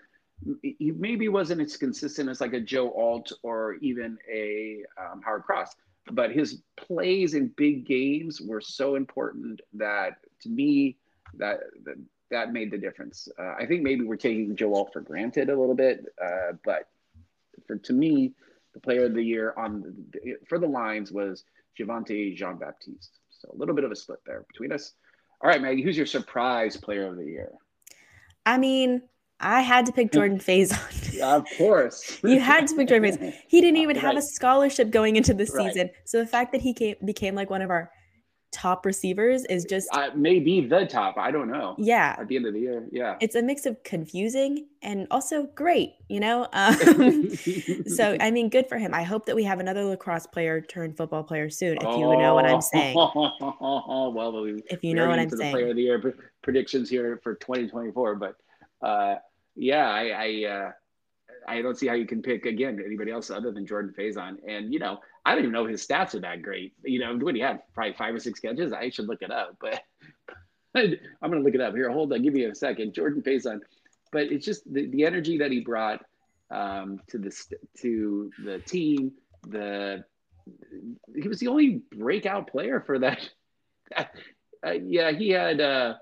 he 0.62 0.91
maybe 0.91 1.28
wasn't 1.28 1.62
as 1.62 1.75
consistent 1.78 2.30
as 2.30 2.41
like 2.41 2.54
a 2.54 2.60
Joe 2.60 2.91
Alt 2.93 3.32
or 3.43 3.75
even 3.75 4.17
a 4.32 4.84
um, 4.99 5.21
Howard 5.21 5.43
Cross, 5.43 5.75
but 6.12 6.32
his 6.32 6.62
plays 6.78 7.34
in 7.34 7.47
big 7.58 7.86
games 7.86 8.41
were 8.41 8.62
so 8.62 8.95
important 8.95 9.62
that 9.73 10.17
to 10.41 10.49
me 10.49 10.97
that 11.36 11.60
that, 11.86 11.95
that 12.32 12.54
made 12.54 12.71
the 12.71 12.78
difference. 12.78 13.28
Uh, 13.38 13.54
I 13.60 13.65
think 13.65 13.84
maybe 13.84 14.06
we're 14.06 14.15
taking 14.15 14.56
Joe 14.56 14.73
Alt 14.75 14.93
for 14.93 15.02
granted 15.02 15.49
a 15.49 15.60
little 15.60 15.75
bit, 15.75 16.06
uh, 16.23 16.54
but 16.63 16.88
for 17.67 17.75
to 17.78 17.93
me, 17.93 18.34
the 18.73 18.80
player 18.80 19.06
of 19.06 19.13
the 19.13 19.23
year 19.23 19.54
on 19.58 19.93
the, 20.12 20.36
for 20.47 20.58
the 20.58 20.67
lines 20.67 21.12
was 21.12 21.43
Javontae 21.78 22.36
Jean 22.36 22.58
Baptiste. 22.58 23.19
So 23.30 23.49
a 23.54 23.58
little 23.58 23.75
bit 23.75 23.84
of 23.84 23.91
a 23.91 23.95
split 23.95 24.19
there 24.25 24.45
between 24.47 24.71
us. 24.71 24.93
All 25.41 25.49
right, 25.49 25.62
Maggie, 25.62 25.82
who's 25.82 25.97
your 25.97 26.06
surprise 26.06 26.75
player 26.75 27.08
of 27.08 27.15
the 27.15 27.25
year? 27.25 27.52
I 28.45 28.58
mean, 28.58 29.02
I 29.41 29.62
had 29.62 29.86
to 29.86 29.91
pick 29.91 30.12
Jordan 30.12 30.39
Faison. 30.39 31.13
Yeah, 31.13 31.36
of 31.38 31.45
course. 31.58 32.19
You 32.23 32.39
had 32.39 32.67
to 32.67 32.75
pick 32.75 32.88
Jordan 32.89 33.12
Faison. 33.17 33.34
He 33.47 33.62
didn't 33.62 33.78
even 33.78 33.95
have 33.97 34.17
a 34.17 34.21
scholarship 34.21 34.89
going 34.91 35.15
into 35.15 35.34
the 35.34 35.45
Right. 35.54 35.71
season. 35.73 35.89
So 36.06 36.19
the 36.19 36.28
fact 36.28 36.52
that 36.52 36.62
he 36.62 36.73
came, 36.73 36.95
became 37.06 37.36
like 37.36 37.49
one 37.49 37.62
of 37.62 37.69
our 37.69 37.91
top 38.52 38.84
receivers 38.84 39.45
is 39.45 39.63
just 39.63 39.88
Uh, 39.93 40.10
maybe 40.15 40.60
the 40.65 40.84
top. 40.86 41.17
I 41.19 41.30
don't 41.30 41.47
know. 41.49 41.75
yeah. 41.78 42.15
At 42.19 42.28
the 42.28 42.36
end 42.36 42.47
of 42.47 42.54
the 42.54 42.60
year, 42.60 42.88
yeah. 42.91 43.15
It's 43.21 43.36
a 43.36 43.43
mix 43.43 43.67
of 43.67 43.82
confusing 43.84 44.65
and 44.82 45.06
also 45.12 45.43
great, 45.54 45.93
you 46.10 46.19
know? 46.19 46.47
Um, 46.54 47.30
so 47.86 48.17
I 48.19 48.32
mean, 48.32 48.49
good 48.49 48.67
for 48.67 48.78
him. 48.80 48.91
I 48.93 49.04
hope 49.04 49.25
that 49.28 49.36
we 49.36 49.43
have 49.43 49.60
another 49.60 49.84
lacrosse 49.86 50.25
player 50.25 50.62
turned 50.62 50.97
football 50.97 51.23
player 51.23 51.49
soon. 51.52 51.78
If 51.78 51.84
you 51.84 52.17
know 52.17 52.34
what 52.34 52.45
I'm 52.45 52.62
saying. 52.62 52.95
Oh, 52.97 54.10
well, 54.15 54.41
we, 54.41 54.63
If 54.69 54.84
you 54.84 54.95
know 54.95 55.08
what 55.08 55.19
I'm 55.19 55.30
saying. 55.30 55.52
player 55.54 55.69
of 55.69 55.75
the 55.75 55.84
year 55.84 56.15
predictions 56.41 56.89
here 56.89 57.19
for 57.23 57.36
2024, 57.36 58.15
but 58.15 58.36
uh, 58.82 59.15
yeah, 59.60 59.89
I 59.89 60.08
I, 60.08 60.50
uh, 60.50 60.72
I 61.48 61.62
don't 61.62 61.78
see 61.78 61.88
how 61.88 61.93
you 61.93 62.06
can 62.06 62.22
pick 62.22 62.45
again 62.45 62.82
anybody 62.84 63.12
else 63.12 63.30
other 63.30 63.52
than 63.52 63.65
Jordan 63.65 63.93
Faison. 63.98 64.38
And 64.48 64.74
you 64.74 64.80
know, 64.80 65.00
I 65.26 65.32
don't 65.32 65.39
even 65.39 65.52
know 65.52 65.65
his 65.65 65.86
stats 65.86 66.15
are 66.15 66.22
that 66.22 66.41
great. 66.41 66.74
You 66.84 67.00
know, 67.00 67.15
what 67.17 67.36
he 67.36 67.41
had 67.41 67.62
probably 67.74 67.93
five 67.93 68.15
or 68.15 68.19
six 68.19 68.39
catches. 68.39 68.72
I 68.72 68.89
should 68.89 69.08
look 69.08 69.22
it 69.22 69.32
up, 69.32 69.58
but 69.60 69.82
I'm 70.76 70.98
gonna 71.22 71.41
look 71.41 71.56
it 71.56 71.62
up 71.62 71.76
here. 71.76 71.91
Hold 71.91 72.13
on, 72.13 72.22
give 72.22 72.34
me 72.34 72.45
a 72.45 72.56
second. 72.56 72.93
Jordan 72.93 73.22
Faison, 73.22 73.60
but 74.12 74.24
it's 74.24 74.45
just 74.45 74.72
the, 74.72 74.88
the 74.88 75.06
energy 75.06 75.38
that 75.39 75.52
he 75.52 75.60
brought 75.60 76.06
um, 76.52 77.02
to 77.08 77.17
the 77.17 77.36
to 77.82 78.32
the 78.43 78.60
team. 78.60 79.12
The 79.48 80.06
he 81.15 81.28
was 81.28 81.39
the 81.39 81.48
only 81.48 81.82
breakout 81.95 82.50
player 82.50 82.82
for 82.86 83.00
that. 83.00 83.30
Uh, 84.62 84.72
yeah, 84.72 85.10
he 85.10 85.30
had. 85.30 85.62
Uh, 85.62 85.93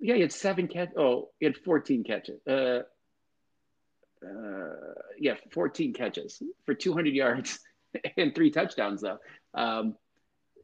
yeah, 0.00 0.14
he 0.14 0.20
had 0.20 0.32
seven 0.32 0.68
catch. 0.68 0.90
Oh, 0.96 1.30
he 1.38 1.46
had 1.46 1.56
fourteen 1.56 2.04
catches. 2.04 2.40
Uh, 2.46 2.82
uh, 4.24 4.94
yeah, 5.18 5.34
fourteen 5.52 5.92
catches 5.92 6.42
for 6.66 6.74
two 6.74 6.92
hundred 6.92 7.14
yards 7.14 7.58
and 8.16 8.34
three 8.34 8.50
touchdowns, 8.50 9.02
though. 9.02 9.18
Um, 9.54 9.96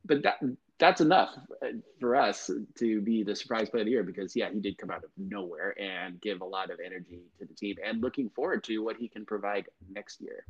but 0.04 0.22
that 0.22 0.40
that's 0.78 1.00
enough 1.00 1.36
for 2.00 2.16
us 2.16 2.50
to 2.78 3.00
be 3.02 3.22
the 3.22 3.36
surprise 3.36 3.68
player 3.68 3.82
of 3.82 3.86
the 3.86 3.92
year 3.92 4.02
because 4.02 4.34
yeah, 4.34 4.50
he 4.50 4.60
did 4.60 4.78
come 4.78 4.90
out 4.90 5.04
of 5.04 5.10
nowhere 5.18 5.74
and 5.78 6.20
give 6.20 6.40
a 6.40 6.44
lot 6.44 6.70
of 6.70 6.80
energy 6.84 7.20
to 7.38 7.46
the 7.46 7.54
team, 7.54 7.76
and 7.84 8.00
looking 8.00 8.30
forward 8.30 8.64
to 8.64 8.78
what 8.78 8.96
he 8.96 9.08
can 9.08 9.24
provide 9.24 9.66
next 9.90 10.20
year. 10.20 10.44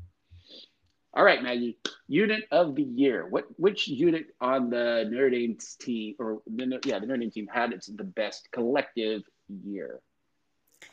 All 1.13 1.25
right, 1.25 1.43
Maggie, 1.43 1.77
unit 2.07 2.45
of 2.53 2.77
the 2.77 2.85
year. 2.85 3.27
What 3.27 3.47
which 3.57 3.89
unit 3.89 4.27
on 4.41 4.71
the 4.71 5.09
Dame's 5.11 5.75
team, 5.75 6.15
or 6.21 6.41
the, 6.47 6.79
yeah, 6.85 7.01
the 7.01 7.07
Dame 7.07 7.31
team 7.31 7.49
had 7.53 7.73
its 7.73 7.89
the 7.89 8.05
best 8.05 8.49
collective 8.53 9.23
year? 9.65 10.01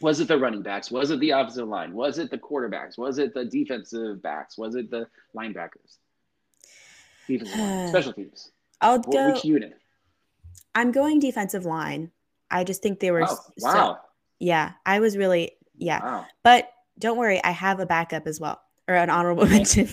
Was 0.01 0.19
it 0.19 0.27
the 0.27 0.38
running 0.38 0.63
backs? 0.63 0.89
Was 0.91 1.12
it 1.12 1.19
the 1.19 1.30
offensive 1.32 1.67
line? 1.67 1.93
Was 1.93 2.17
it 2.17 2.32
the 2.32 2.38
quarterbacks? 2.38 2.97
Was 2.97 3.19
it 3.19 3.34
the 3.34 3.45
defensive 3.45 4.21
backs? 4.21 4.58
Was 4.58 4.75
it 4.75 4.89
the 4.89 5.08
linebackers? 5.36 5.97
Defensive 7.27 7.60
line, 7.60 7.88
special 7.89 8.13
teams. 8.13 8.51
I'll 8.82 8.99
Wh- 9.01 9.12
go. 9.12 9.32
Which 9.34 9.45
unit? 9.45 9.80
I'm 10.73 10.91
going 10.91 11.19
defensive 11.19 11.65
line. 11.65 12.12
I 12.49 12.63
just 12.63 12.82
think 12.82 12.99
they 12.99 13.12
were 13.12 13.21
Oh, 13.21 13.25
s- 13.25 13.51
so 13.60 13.67
wow. 13.67 13.99
yeah. 14.39 14.71
I 14.86 14.99
was 14.99 15.15
really 15.15 15.51
yeah. 15.77 16.03
Wow. 16.03 16.25
But 16.43 16.69
don't 16.97 17.17
worry, 17.17 17.43
I 17.43 17.51
have 17.51 17.80
a 17.80 17.86
backup 17.86 18.25
as 18.25 18.39
well, 18.39 18.60
or 18.88 18.95
an 18.95 19.10
honorable 19.10 19.45
mention, 19.58 19.88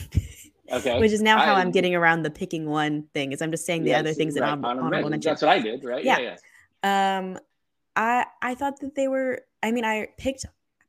Okay. 0.73 0.99
which 1.01 1.13
is 1.13 1.23
now 1.23 1.39
how 1.39 1.55
I- 1.55 1.61
I'm 1.61 1.71
getting 1.71 1.95
around 1.95 2.23
the 2.23 2.31
picking 2.31 2.67
one 2.69 3.05
thing. 3.15 3.33
Is 3.33 3.43
I'm 3.43 3.51
just 3.51 3.67
saying 3.67 3.85
the 3.85 3.91
Yes, 3.91 4.01
other 4.01 4.13
things 4.15 4.37
in 4.37 4.43
right, 4.43 4.51
honorable, 4.51 4.69
honorable 4.71 4.87
honorable 4.87 5.11
mention. 5.11 5.31
That's 5.31 5.43
what 5.43 5.51
I 5.51 5.59
did, 5.61 5.85
right? 5.85 6.05
Yeah. 6.05 6.19
Yeah, 6.19 6.37
yeah. 6.85 7.19
Um, 7.19 7.39
I 7.97 8.27
I 8.43 8.55
thought 8.55 8.81
that 8.81 8.95
they 8.95 9.09
were. 9.09 9.43
I 9.63 9.71
mean, 9.71 9.85
I 9.85 10.09
picked 10.19 10.47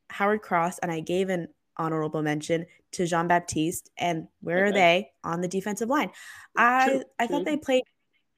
Howard 0.10 0.41
Cross 0.41 0.80
and 0.80 0.91
I 0.91 1.00
gave 1.00 1.30
an 1.30 1.48
honorable 1.78 2.22
mention 2.22 2.65
to 2.94 3.06
Jean 3.06 3.28
Baptiste. 3.28 3.89
And 3.98 4.28
where 4.41 4.65
are 4.65 4.72
they 4.72 5.12
on 5.24 5.41
the 5.41 5.48
defensive 5.48 5.89
line? 5.89 6.12
I 6.56 6.88
True, 6.88 7.04
I 7.20 7.28
thought 7.28 7.44
true. 7.44 7.46
they 7.46 7.58
played 7.58 7.84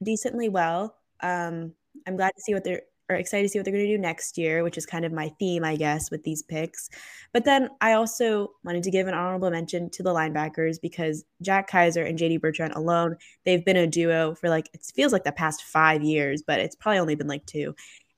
decently 0.02 0.48
well. 0.48 0.96
Um, 1.20 1.72
I'm 2.06 2.16
glad 2.16 2.32
to 2.36 2.40
see 2.42 2.54
what 2.54 2.64
they're 2.64 2.82
or 3.08 3.16
excited 3.16 3.44
to 3.44 3.48
see 3.48 3.58
what 3.58 3.64
they're 3.64 3.72
going 3.72 3.86
to 3.86 3.96
do 3.96 3.98
next 3.98 4.36
year, 4.36 4.62
which 4.62 4.76
is 4.76 4.84
kind 4.84 5.04
of 5.04 5.12
my 5.12 5.30
theme, 5.38 5.64
I 5.64 5.76
guess, 5.76 6.10
with 6.10 6.22
these 6.24 6.42
picks. 6.42 6.90
But 7.32 7.44
then 7.44 7.70
I 7.80 7.94
also 7.94 8.52
wanted 8.64 8.82
to 8.82 8.90
give 8.90 9.06
an 9.06 9.14
honorable 9.14 9.50
mention 9.50 9.88
to 9.90 10.02
the 10.02 10.12
linebackers 10.12 10.80
because 10.80 11.24
Jack 11.40 11.70
Kiser 11.70 12.04
and 12.04 12.18
JD 12.18 12.40
Bertrand 12.40 12.74
alone, 12.74 13.16
they've 13.44 13.64
been 13.64 13.76
a 13.76 13.86
duo 13.86 14.34
for 14.34 14.48
like 14.50 14.68
it 14.74 14.82
feels 14.94 15.12
like 15.12 15.24
the 15.24 15.32
past 15.32 15.62
five 15.62 16.02
years, 16.02 16.42
but 16.46 16.60
it's 16.60 16.76
probably 16.76 16.98
only 16.98 17.14
been 17.14 17.28
like 17.28 17.46
two. 17.46 17.74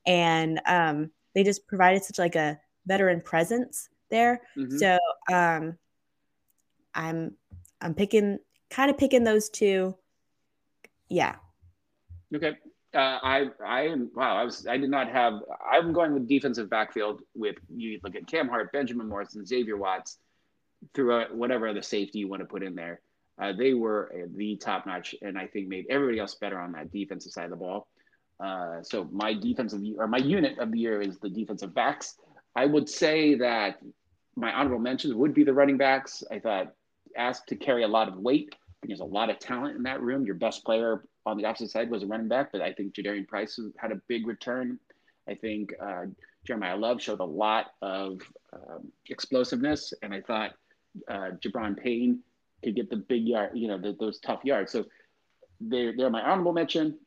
And 0.06 0.60
um, 0.66 1.10
they 1.34 1.44
just 1.44 1.66
provided 1.68 2.02
such 2.02 2.18
like 2.18 2.34
a 2.34 2.58
veteran 2.86 3.20
presence 3.20 3.88
there. 4.10 4.42
Mhm. 4.56 4.78
So 4.78 4.98
um, 5.32 5.78
I'm 6.94 7.36
I'm 7.80 7.94
picking 7.94 8.38
kind 8.70 8.90
of 8.90 8.98
picking 8.98 9.24
those 9.24 9.48
two. 9.50 9.96
Yeah. 11.08 11.36
Okay. 12.34 12.56
Uh, 12.92 13.18
I 13.22 13.46
I 13.64 13.82
am 13.82 14.10
wow. 14.14 14.36
I 14.36 14.44
was 14.44 14.66
I 14.66 14.76
did 14.76 14.90
not 14.90 15.08
have. 15.08 15.34
I'm 15.70 15.92
going 15.92 16.12
with 16.12 16.26
defensive 16.26 16.68
backfield 16.68 17.22
with 17.34 17.56
you 17.68 18.00
look 18.02 18.16
at 18.16 18.26
Cam 18.26 18.48
Hart, 18.48 18.72
Benjamin 18.72 19.08
Morrison, 19.08 19.46
Xavier 19.46 19.76
Watts, 19.76 20.18
through 20.94 21.24
whatever 21.32 21.68
other 21.68 21.82
safety 21.82 22.18
you 22.18 22.28
want 22.28 22.40
to 22.40 22.46
put 22.46 22.62
in 22.62 22.74
there. 22.74 23.00
Uh, 23.40 23.52
they 23.52 23.74
were 23.74 24.12
uh, 24.14 24.26
the 24.36 24.56
top 24.56 24.86
notch, 24.86 25.14
and 25.22 25.38
I 25.38 25.46
think 25.46 25.68
made 25.68 25.86
everybody 25.88 26.18
else 26.18 26.34
better 26.34 26.58
on 26.58 26.72
that 26.72 26.90
defensive 26.90 27.32
side 27.32 27.44
of 27.44 27.50
the 27.50 27.56
ball. 27.56 27.86
Uh, 28.38 28.82
so 28.82 29.08
my 29.12 29.34
defensive 29.34 29.80
or 29.98 30.08
my 30.08 30.18
unit 30.18 30.58
of 30.58 30.72
the 30.72 30.78
year 30.78 31.00
is 31.00 31.18
the 31.18 31.28
defensive 31.30 31.74
backs. 31.74 32.16
I 32.56 32.66
would 32.66 32.88
say 32.88 33.36
that 33.36 33.78
my 34.36 34.52
honorable 34.52 34.80
mentions 34.80 35.14
would 35.14 35.32
be 35.32 35.44
the 35.44 35.54
running 35.54 35.76
backs. 35.76 36.22
I 36.30 36.38
thought 36.38 36.74
asked 37.16 37.48
to 37.48 37.56
carry 37.56 37.82
a 37.82 37.88
lot 37.88 38.08
of 38.08 38.16
weight. 38.16 38.54
There's 38.82 39.00
a 39.00 39.04
lot 39.04 39.30
of 39.30 39.38
talent 39.38 39.76
in 39.76 39.82
that 39.84 40.00
room. 40.00 40.24
Your 40.24 40.34
best 40.34 40.64
player 40.64 41.04
on 41.26 41.36
the 41.36 41.44
opposite 41.44 41.70
side 41.70 41.90
was 41.90 42.02
a 42.02 42.06
running 42.06 42.28
back, 42.28 42.50
but 42.52 42.62
I 42.62 42.72
think 42.72 42.94
Jadarian 42.94 43.28
Price 43.28 43.58
had 43.76 43.92
a 43.92 44.00
big 44.08 44.26
return. 44.26 44.78
I 45.28 45.34
think 45.34 45.72
uh, 45.80 46.06
Jeremiyah 46.48 46.80
Love 46.80 47.00
showed 47.00 47.20
a 47.20 47.24
lot 47.24 47.72
of 47.82 48.20
um, 48.52 48.90
explosiveness, 49.08 49.92
and 50.02 50.14
I 50.14 50.22
thought 50.22 50.54
uh, 51.08 51.30
Gi'Bran 51.44 51.76
Payne 51.76 52.20
could 52.64 52.74
get 52.74 52.90
the 52.90 52.96
big 52.96 53.24
yard, 53.24 53.50
you 53.54 53.68
know, 53.68 53.78
the, 53.78 53.96
those 53.98 54.18
tough 54.18 54.44
yards. 54.44 54.72
So 54.72 54.86
they're, 55.60 55.94
they're 55.96 56.10
my 56.10 56.22
honorable 56.22 56.52
mention. 56.52 56.98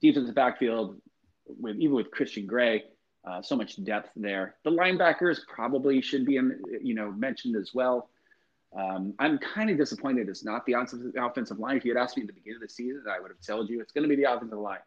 Defensive 0.00 0.34
backfield, 0.34 1.00
with 1.46 1.76
even 1.76 1.94
with 1.94 2.10
Christian 2.10 2.46
Gray, 2.46 2.84
uh, 3.28 3.42
so 3.42 3.56
much 3.56 3.82
depth 3.84 4.10
there. 4.16 4.56
The 4.64 4.70
linebackers 4.70 5.40
probably 5.46 6.00
should 6.00 6.24
be 6.24 6.36
in, 6.36 6.60
you 6.82 6.94
know 6.94 7.10
mentioned 7.10 7.56
as 7.56 7.72
well. 7.74 8.08
Um, 8.76 9.14
I'm 9.18 9.38
kind 9.38 9.70
of 9.70 9.78
disappointed 9.78 10.28
it's 10.28 10.44
not 10.44 10.66
the 10.66 10.74
offensive 10.74 11.58
line. 11.58 11.76
If 11.76 11.84
you 11.84 11.94
had 11.94 12.02
asked 12.02 12.16
me 12.16 12.22
at 12.22 12.26
the 12.26 12.34
beginning 12.34 12.56
of 12.56 12.68
the 12.68 12.68
season, 12.68 13.04
I 13.10 13.18
would 13.20 13.30
have 13.30 13.40
told 13.40 13.70
you 13.70 13.80
it's 13.80 13.92
going 13.92 14.02
to 14.02 14.08
be 14.08 14.16
the 14.16 14.30
offensive 14.30 14.58
line. 14.58 14.78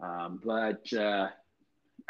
Um, 0.00 0.40
but 0.44 0.92
uh, 0.92 1.28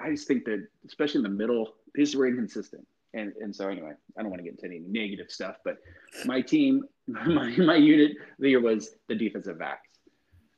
I 0.00 0.10
just 0.10 0.28
think 0.28 0.44
that, 0.44 0.66
especially 0.86 1.18
in 1.18 1.22
the 1.22 1.30
middle, 1.30 1.74
these 1.94 2.14
were 2.14 2.26
inconsistent. 2.26 2.86
And, 3.14 3.32
and 3.40 3.54
so 3.56 3.68
anyway, 3.68 3.92
I 4.18 4.22
don't 4.22 4.30
want 4.30 4.40
to 4.40 4.44
get 4.44 4.62
into 4.62 4.66
any 4.66 4.80
negative 4.80 5.30
stuff, 5.30 5.56
but 5.64 5.78
my 6.26 6.42
team, 6.42 6.84
my, 7.06 7.56
my 7.56 7.76
unit 7.76 8.12
the 8.38 8.50
year 8.50 8.60
was 8.60 8.90
the 9.08 9.14
defensive 9.14 9.58
backs. 9.58 9.88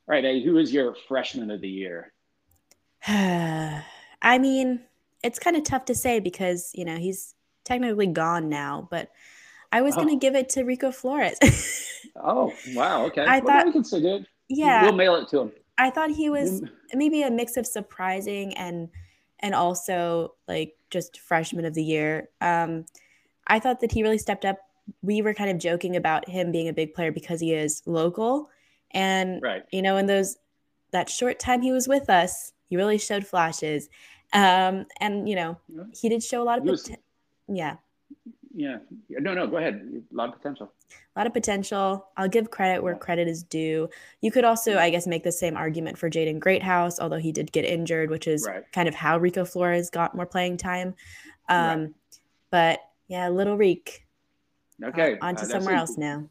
All 0.08 0.14
right, 0.14 0.24
Eddie, 0.24 0.44
who 0.44 0.58
is 0.58 0.72
your 0.72 0.96
freshman 1.06 1.50
of 1.52 1.60
the 1.60 1.68
year? 1.68 2.12
I 3.06 4.38
mean, 4.38 4.80
it's 5.22 5.38
kind 5.38 5.56
of 5.56 5.62
tough 5.62 5.84
to 5.86 5.94
say 5.94 6.18
because, 6.18 6.72
you 6.74 6.84
know, 6.84 6.96
he's 6.96 7.34
technically 7.64 8.08
gone 8.08 8.48
now, 8.48 8.88
but 8.90 9.10
I 9.72 9.82
was 9.82 9.94
oh. 9.94 10.02
going 10.02 10.08
to 10.08 10.20
give 10.20 10.34
it 10.34 10.48
to 10.50 10.64
Rico 10.64 10.90
Flores. 10.90 11.38
oh, 12.16 12.52
wow. 12.74 13.04
Okay. 13.06 13.24
I 13.24 13.38
well, 13.40 13.58
thought 13.58 13.66
we 13.66 13.72
can 13.72 13.84
say 13.84 13.98
it. 13.98 14.26
Yeah. 14.48 14.82
We'll 14.82 14.92
mail 14.92 15.14
it 15.16 15.28
to 15.28 15.40
him. 15.40 15.52
I 15.78 15.90
thought 15.90 16.10
he 16.10 16.28
was 16.28 16.62
maybe 16.92 17.22
a 17.22 17.30
mix 17.30 17.56
of 17.56 17.66
surprising 17.66 18.54
and 18.56 18.90
and 19.42 19.54
also 19.54 20.34
like 20.46 20.76
just 20.90 21.18
freshman 21.20 21.64
of 21.64 21.72
the 21.72 21.82
year. 21.82 22.28
Um, 22.42 22.84
I 23.46 23.58
thought 23.58 23.80
that 23.80 23.90
he 23.90 24.02
really 24.02 24.18
stepped 24.18 24.44
up. 24.44 24.58
We 25.02 25.22
were 25.22 25.32
kind 25.32 25.50
of 25.50 25.58
joking 25.58 25.96
about 25.96 26.28
him 26.28 26.52
being 26.52 26.68
a 26.68 26.72
big 26.74 26.92
player 26.92 27.12
because 27.12 27.40
he 27.40 27.54
is 27.54 27.82
local, 27.86 28.50
and 28.90 29.40
right. 29.42 29.62
you 29.72 29.80
know, 29.80 29.96
in 29.96 30.06
those 30.06 30.36
that 30.90 31.08
short 31.08 31.38
time 31.38 31.62
he 31.62 31.72
was 31.72 31.88
with 31.88 32.10
us, 32.10 32.52
he 32.68 32.76
really 32.76 32.98
showed 32.98 33.26
flashes. 33.26 33.88
Um, 34.32 34.86
and 35.00 35.28
you 35.28 35.36
know, 35.36 35.58
he 35.92 36.08
did 36.08 36.22
show 36.22 36.42
a 36.42 36.44
lot 36.44 36.58
of 36.58 36.64
potential. 36.64 37.02
Yeah. 37.48 37.76
Yeah. 38.54 38.78
No, 39.08 39.32
no, 39.34 39.46
go 39.46 39.58
ahead. 39.58 40.02
A 40.12 40.14
lot 40.14 40.30
of 40.30 40.36
potential. 40.36 40.72
A 41.14 41.20
lot 41.20 41.26
of 41.26 41.32
potential. 41.32 42.08
I'll 42.16 42.28
give 42.28 42.50
credit 42.50 42.82
where 42.82 42.96
credit 42.96 43.28
is 43.28 43.42
due. 43.44 43.88
You 44.20 44.32
could 44.32 44.44
also, 44.44 44.76
I 44.76 44.90
guess, 44.90 45.06
make 45.06 45.22
the 45.22 45.32
same 45.32 45.56
argument 45.56 45.98
for 45.98 46.10
Jaden 46.10 46.40
Greathouse, 46.40 46.98
although 46.98 47.18
he 47.18 47.32
did 47.32 47.52
get 47.52 47.64
injured, 47.64 48.10
which 48.10 48.26
is 48.26 48.46
right. 48.48 48.64
kind 48.72 48.88
of 48.88 48.94
how 48.94 49.18
Rico 49.18 49.44
Flores 49.44 49.90
got 49.90 50.16
more 50.16 50.26
playing 50.26 50.56
time. 50.56 50.94
Um, 51.48 51.80
right. 51.80 51.90
But 52.50 52.80
yeah, 53.08 53.28
Little 53.28 53.56
Reek. 53.56 54.06
Okay. 54.82 55.18
Uh, 55.20 55.26
on 55.26 55.36
to 55.36 55.42
uh, 55.42 55.46
somewhere 55.46 55.74
else 55.74 55.96
now 55.96 56.28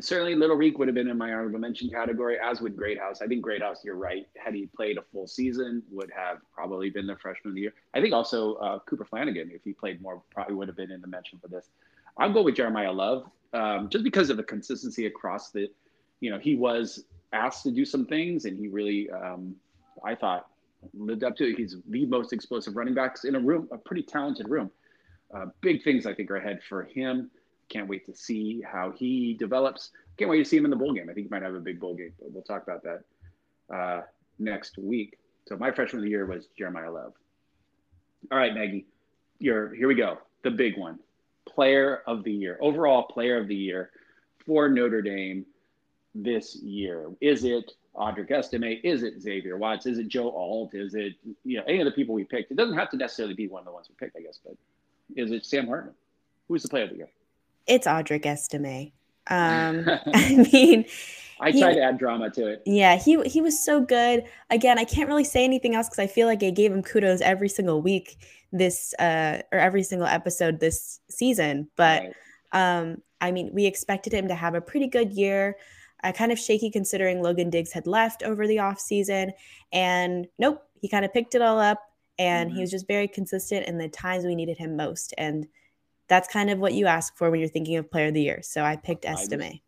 certainly 0.00 0.34
Little 0.34 0.56
Reek 0.56 0.78
would 0.78 0.88
have 0.88 0.94
been 0.94 1.08
in 1.08 1.18
my 1.18 1.32
honorable 1.32 1.58
mention 1.58 1.88
category, 1.88 2.38
as 2.38 2.60
would 2.60 2.76
Greathouse. 2.76 3.22
I 3.22 3.26
think 3.26 3.42
Greathouse, 3.42 3.84
you're 3.84 3.96
right. 3.96 4.26
Had 4.36 4.54
he 4.54 4.66
played 4.66 4.98
a 4.98 5.02
full 5.12 5.26
season, 5.26 5.82
would 5.90 6.10
have 6.14 6.38
probably 6.52 6.90
been 6.90 7.06
the 7.06 7.16
freshman 7.16 7.50
of 7.50 7.54
the 7.54 7.62
year. 7.62 7.74
I 7.94 8.00
think 8.00 8.12
also 8.14 8.54
uh, 8.56 8.78
Cooper 8.80 9.04
Flanagan, 9.04 9.50
if 9.52 9.62
he 9.64 9.72
played 9.72 10.00
more, 10.00 10.22
probably 10.30 10.54
would 10.54 10.68
have 10.68 10.76
been 10.76 10.90
in 10.90 11.00
the 11.00 11.06
mention 11.06 11.38
for 11.38 11.48
this. 11.48 11.70
I'll 12.16 12.32
go 12.32 12.42
with 12.42 12.56
Jeremiyah 12.56 12.94
Love, 12.94 13.30
um, 13.52 13.88
just 13.88 14.04
because 14.04 14.30
of 14.30 14.36
the 14.36 14.42
consistency 14.42 15.06
across 15.06 15.50
the, 15.50 15.68
you 16.20 16.30
know, 16.30 16.38
he 16.38 16.54
was 16.54 17.04
asked 17.32 17.62
to 17.64 17.70
do 17.70 17.84
some 17.84 18.06
things, 18.06 18.44
and 18.44 18.58
he 18.58 18.68
really, 18.68 19.10
um, 19.10 19.54
I 20.04 20.14
thought, 20.14 20.48
lived 20.94 21.24
up 21.24 21.36
to 21.36 21.44
it. 21.44 21.56
He's 21.56 21.76
the 21.88 22.06
most 22.06 22.32
explosive 22.32 22.76
running 22.76 22.94
backs 22.94 23.24
in 23.24 23.34
a 23.34 23.40
room, 23.40 23.68
a 23.72 23.78
pretty 23.78 24.02
talented 24.02 24.48
room. 24.48 24.70
Uh, 25.34 25.46
big 25.60 25.82
things 25.82 26.06
I 26.06 26.14
think 26.14 26.30
are 26.30 26.36
ahead 26.36 26.60
for 26.68 26.84
him. 26.84 27.30
Can't 27.68 27.88
wait 27.88 28.06
to 28.06 28.14
see 28.14 28.62
how 28.62 28.92
he 28.92 29.34
develops. 29.34 29.90
Can't 30.16 30.30
wait 30.30 30.38
to 30.38 30.44
see 30.44 30.56
him 30.56 30.64
in 30.64 30.70
the 30.70 30.76
bowl 30.76 30.92
game. 30.92 31.08
I 31.10 31.12
think 31.12 31.26
he 31.26 31.30
might 31.30 31.42
have 31.42 31.54
a 31.54 31.60
big 31.60 31.80
bowl 31.80 31.94
game, 31.94 32.12
but 32.18 32.32
we'll 32.32 32.42
talk 32.42 32.62
about 32.62 32.82
that 32.84 33.74
uh, 33.74 34.02
next 34.38 34.78
week. 34.78 35.18
So 35.46 35.56
my 35.56 35.70
freshman 35.70 36.00
of 36.00 36.04
the 36.04 36.10
year 36.10 36.26
was 36.26 36.48
Jeremiyah 36.58 36.92
Love. 36.92 37.12
All 38.30 38.38
right, 38.38 38.54
Maggie, 38.54 38.86
you're, 39.38 39.74
here 39.74 39.88
we 39.88 39.94
go. 39.94 40.18
The 40.42 40.50
big 40.50 40.76
one. 40.76 40.98
Player 41.46 42.02
of 42.06 42.24
the 42.24 42.32
year, 42.32 42.58
overall 42.60 43.04
player 43.04 43.38
of 43.38 43.48
the 43.48 43.54
year 43.54 43.90
for 44.44 44.68
Notre 44.68 45.02
Dame 45.02 45.46
this 46.14 46.56
year. 46.56 47.10
Is 47.20 47.44
it 47.44 47.72
Audric 47.94 48.30
Estime? 48.30 48.80
Is 48.84 49.02
it 49.02 49.20
Xavier 49.20 49.56
Watts? 49.56 49.86
Is 49.86 49.98
it 49.98 50.08
Joe 50.08 50.30
Alt? 50.30 50.74
Is 50.74 50.94
it 50.94 51.14
you 51.44 51.58
know 51.58 51.64
any 51.66 51.80
of 51.80 51.86
the 51.86 51.92
people 51.92 52.14
we 52.14 52.24
picked? 52.24 52.50
It 52.50 52.56
doesn't 52.56 52.76
have 52.76 52.90
to 52.90 52.96
necessarily 52.96 53.34
be 53.34 53.48
one 53.48 53.60
of 53.60 53.66
the 53.66 53.72
ones 53.72 53.88
we 53.88 53.94
picked, 53.94 54.16
I 54.16 54.20
guess, 54.20 54.38
but 54.44 54.56
is 55.16 55.30
it 55.30 55.46
Sam 55.46 55.66
Hartman? 55.66 55.94
Who's 56.48 56.62
the 56.62 56.68
player 56.68 56.84
of 56.84 56.90
the 56.90 56.96
year? 56.96 57.08
It's 57.68 57.86
Audric 57.86 58.26
Estime. 58.26 58.92
Um, 59.28 59.86
I 60.14 60.48
mean, 60.52 60.84
I 61.40 61.50
he, 61.50 61.60
tried 61.60 61.74
to 61.74 61.82
add 61.82 61.98
drama 61.98 62.30
to 62.30 62.46
it. 62.46 62.62
Yeah, 62.66 62.96
he 62.96 63.20
he 63.22 63.40
was 63.40 63.62
so 63.62 63.80
good. 63.80 64.24
Again, 64.50 64.78
I 64.78 64.84
can't 64.84 65.08
really 65.08 65.24
say 65.24 65.44
anything 65.44 65.74
else 65.74 65.88
because 65.88 66.00
I 66.00 66.06
feel 66.06 66.26
like 66.26 66.42
I 66.42 66.50
gave 66.50 66.72
him 66.72 66.82
kudos 66.82 67.20
every 67.20 67.48
single 67.48 67.80
week 67.80 68.18
this 68.52 68.94
uh, 68.98 69.42
or 69.52 69.58
every 69.58 69.82
single 69.82 70.08
episode 70.08 70.60
this 70.60 71.00
season. 71.10 71.68
But 71.76 72.02
right. 72.52 72.78
um, 72.80 73.02
I 73.20 73.30
mean, 73.30 73.50
we 73.52 73.66
expected 73.66 74.12
him 74.12 74.28
to 74.28 74.34
have 74.34 74.54
a 74.54 74.60
pretty 74.60 74.86
good 74.86 75.12
year. 75.12 75.56
I 76.02 76.12
kind 76.12 76.30
of 76.30 76.38
shaky 76.38 76.70
considering 76.70 77.22
Logan 77.22 77.50
Diggs 77.50 77.72
had 77.72 77.86
left 77.86 78.22
over 78.22 78.46
the 78.46 78.56
offseason. 78.56 79.32
And 79.72 80.28
nope, 80.38 80.62
he 80.80 80.88
kind 80.88 81.04
of 81.04 81.12
picked 81.12 81.34
it 81.34 81.42
all 81.42 81.58
up 81.58 81.80
and 82.18 82.48
mm-hmm. 82.48 82.56
he 82.56 82.60
was 82.60 82.70
just 82.70 82.86
very 82.86 83.08
consistent 83.08 83.66
in 83.66 83.78
the 83.78 83.88
times 83.88 84.24
we 84.24 84.34
needed 84.34 84.58
him 84.58 84.76
most. 84.76 85.12
And 85.18 85.46
that's 86.08 86.28
kind 86.28 86.50
of 86.50 86.58
what 86.58 86.74
you 86.74 86.86
ask 86.86 87.16
for 87.16 87.30
when 87.30 87.38
you're 87.40 87.48
thinking 87.48 87.76
of 87.76 87.90
player 87.90 88.08
of 88.08 88.14
the 88.14 88.22
year. 88.22 88.40
So 88.42 88.62
I 88.62 88.76
picked 88.76 89.04
Estime. 89.04 89.60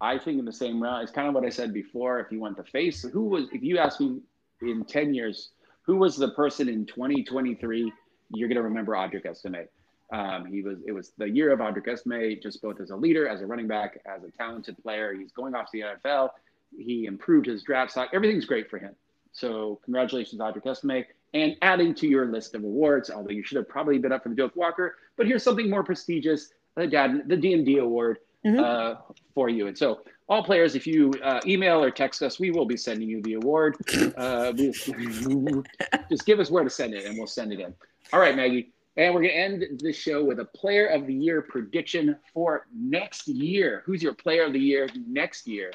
I, 0.00 0.18
think 0.18 0.38
in 0.38 0.44
the 0.44 0.52
same 0.52 0.82
round, 0.82 1.02
It's 1.02 1.12
kind 1.12 1.28
of 1.28 1.34
what 1.34 1.44
I 1.44 1.48
said 1.48 1.74
before. 1.74 2.20
If 2.20 2.30
you 2.30 2.40
want 2.40 2.56
the 2.56 2.64
face, 2.64 3.02
who 3.02 3.24
was, 3.24 3.46
if 3.52 3.62
you 3.62 3.78
ask 3.78 4.00
me 4.00 4.20
in 4.62 4.84
10 4.84 5.12
years, 5.12 5.50
who 5.82 5.96
was 5.96 6.16
the 6.16 6.30
person 6.30 6.68
in 6.68 6.86
2023, 6.86 7.92
you're 8.30 8.48
going 8.48 8.56
to 8.56 8.62
remember 8.62 8.92
Audric 8.92 9.26
Estime. 9.26 9.66
Um, 10.12 10.46
he 10.46 10.62
was, 10.62 10.78
it 10.86 10.92
was 10.92 11.12
the 11.18 11.28
year 11.28 11.52
of 11.52 11.58
Audric 11.58 11.88
Estime, 11.88 12.40
just 12.40 12.62
both 12.62 12.80
as 12.80 12.90
a 12.90 12.96
leader, 12.96 13.28
as 13.28 13.40
a 13.40 13.46
running 13.46 13.66
back, 13.66 13.98
as 14.06 14.22
a 14.22 14.30
talented 14.30 14.76
player. 14.82 15.14
He's 15.14 15.32
going 15.32 15.54
off 15.54 15.70
to 15.72 15.80
the 15.80 16.08
NFL. 16.08 16.30
He 16.76 17.06
improved 17.06 17.46
his 17.46 17.62
draft 17.62 17.92
stock. 17.92 18.10
Everything's 18.12 18.44
great 18.44 18.70
for 18.70 18.78
him. 18.78 18.94
So 19.32 19.80
congratulations, 19.84 20.40
Audric 20.40 20.64
Estime 20.64 21.04
and 21.34 21.56
adding 21.62 21.94
to 21.94 22.06
your 22.06 22.26
list 22.26 22.54
of 22.54 22.64
awards, 22.64 23.10
although 23.10 23.30
you 23.30 23.42
should 23.42 23.56
have 23.56 23.68
probably 23.68 23.98
been 23.98 24.12
up 24.12 24.22
for 24.22 24.28
the 24.28 24.34
Doak 24.34 24.56
Walker. 24.56 24.96
But 25.16 25.26
here's 25.26 25.42
something 25.42 25.68
more 25.68 25.84
prestigious, 25.84 26.50
the, 26.76 26.86
Dad, 26.86 27.22
the 27.26 27.36
DMD 27.36 27.80
Award 27.80 28.18
mm-hmm. 28.44 28.60
uh, 28.60 29.00
for 29.34 29.48
you. 29.48 29.66
And 29.66 29.76
so, 29.76 30.00
all 30.28 30.42
players, 30.42 30.74
if 30.74 30.86
you 30.86 31.12
uh, 31.22 31.40
email 31.46 31.82
or 31.82 31.90
text 31.90 32.22
us, 32.22 32.40
we 32.40 32.50
will 32.50 32.66
be 32.66 32.76
sending 32.76 33.08
you 33.08 33.22
the 33.22 33.34
award. 33.34 33.76
Uh, 34.16 34.52
just 36.08 36.26
give 36.26 36.40
us 36.40 36.50
where 36.50 36.64
to 36.64 36.70
send 36.70 36.94
it, 36.94 37.04
and 37.04 37.16
we'll 37.18 37.26
send 37.26 37.52
it 37.52 37.60
in. 37.60 37.74
All 38.12 38.20
right, 38.20 38.34
Maggie. 38.34 38.72
And 38.96 39.14
we're 39.14 39.20
going 39.20 39.32
to 39.32 39.38
end 39.38 39.80
the 39.82 39.92
show 39.92 40.24
with 40.24 40.40
a 40.40 40.44
player 40.44 40.86
of 40.86 41.06
the 41.06 41.12
year 41.12 41.42
prediction 41.42 42.16
for 42.32 42.66
next 42.74 43.28
year. 43.28 43.82
Who's 43.84 44.02
your 44.02 44.14
player 44.14 44.44
of 44.44 44.54
the 44.54 44.58
year 44.58 44.88
next 45.06 45.46
year? 45.46 45.70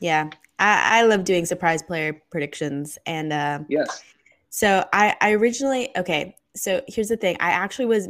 Yeah, 0.00 0.28
I, 0.58 1.00
I 1.00 1.02
love 1.02 1.24
doing 1.24 1.46
surprise 1.46 1.82
player 1.82 2.20
predictions. 2.30 2.98
And 3.06 3.32
uh, 3.32 3.60
yes, 3.68 4.02
so 4.50 4.84
I, 4.92 5.16
I 5.20 5.32
originally 5.32 5.90
okay. 5.96 6.36
So 6.56 6.82
here's 6.88 7.08
the 7.08 7.16
thing. 7.16 7.36
I 7.40 7.50
actually 7.50 7.86
was 7.86 8.08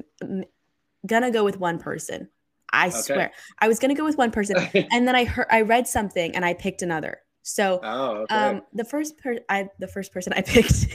gonna 1.07 1.31
go 1.31 1.45
with 1.45 1.59
one 1.59 1.79
person. 1.79 2.29
I 2.73 2.89
okay. 2.89 2.97
swear, 2.97 3.33
I 3.59 3.69
was 3.69 3.79
gonna 3.79 3.95
go 3.95 4.05
with 4.05 4.19
one 4.19 4.31
person, 4.31 4.57
and 4.93 5.07
then 5.07 5.15
I 5.15 5.25
heard 5.25 5.47
I 5.51 5.63
read 5.63 5.87
something 5.87 6.35
and 6.35 6.45
I 6.45 6.55
picked 6.55 6.83
another. 6.83 7.21
So 7.43 7.81
oh, 7.83 8.11
okay. 8.23 8.35
um, 8.35 8.63
the 8.73 8.85
first 8.85 9.19
per 9.19 9.39
I 9.49 9.69
the 9.79 9.89
first 9.89 10.13
person 10.13 10.33
I 10.35 10.43
picked 10.47 10.87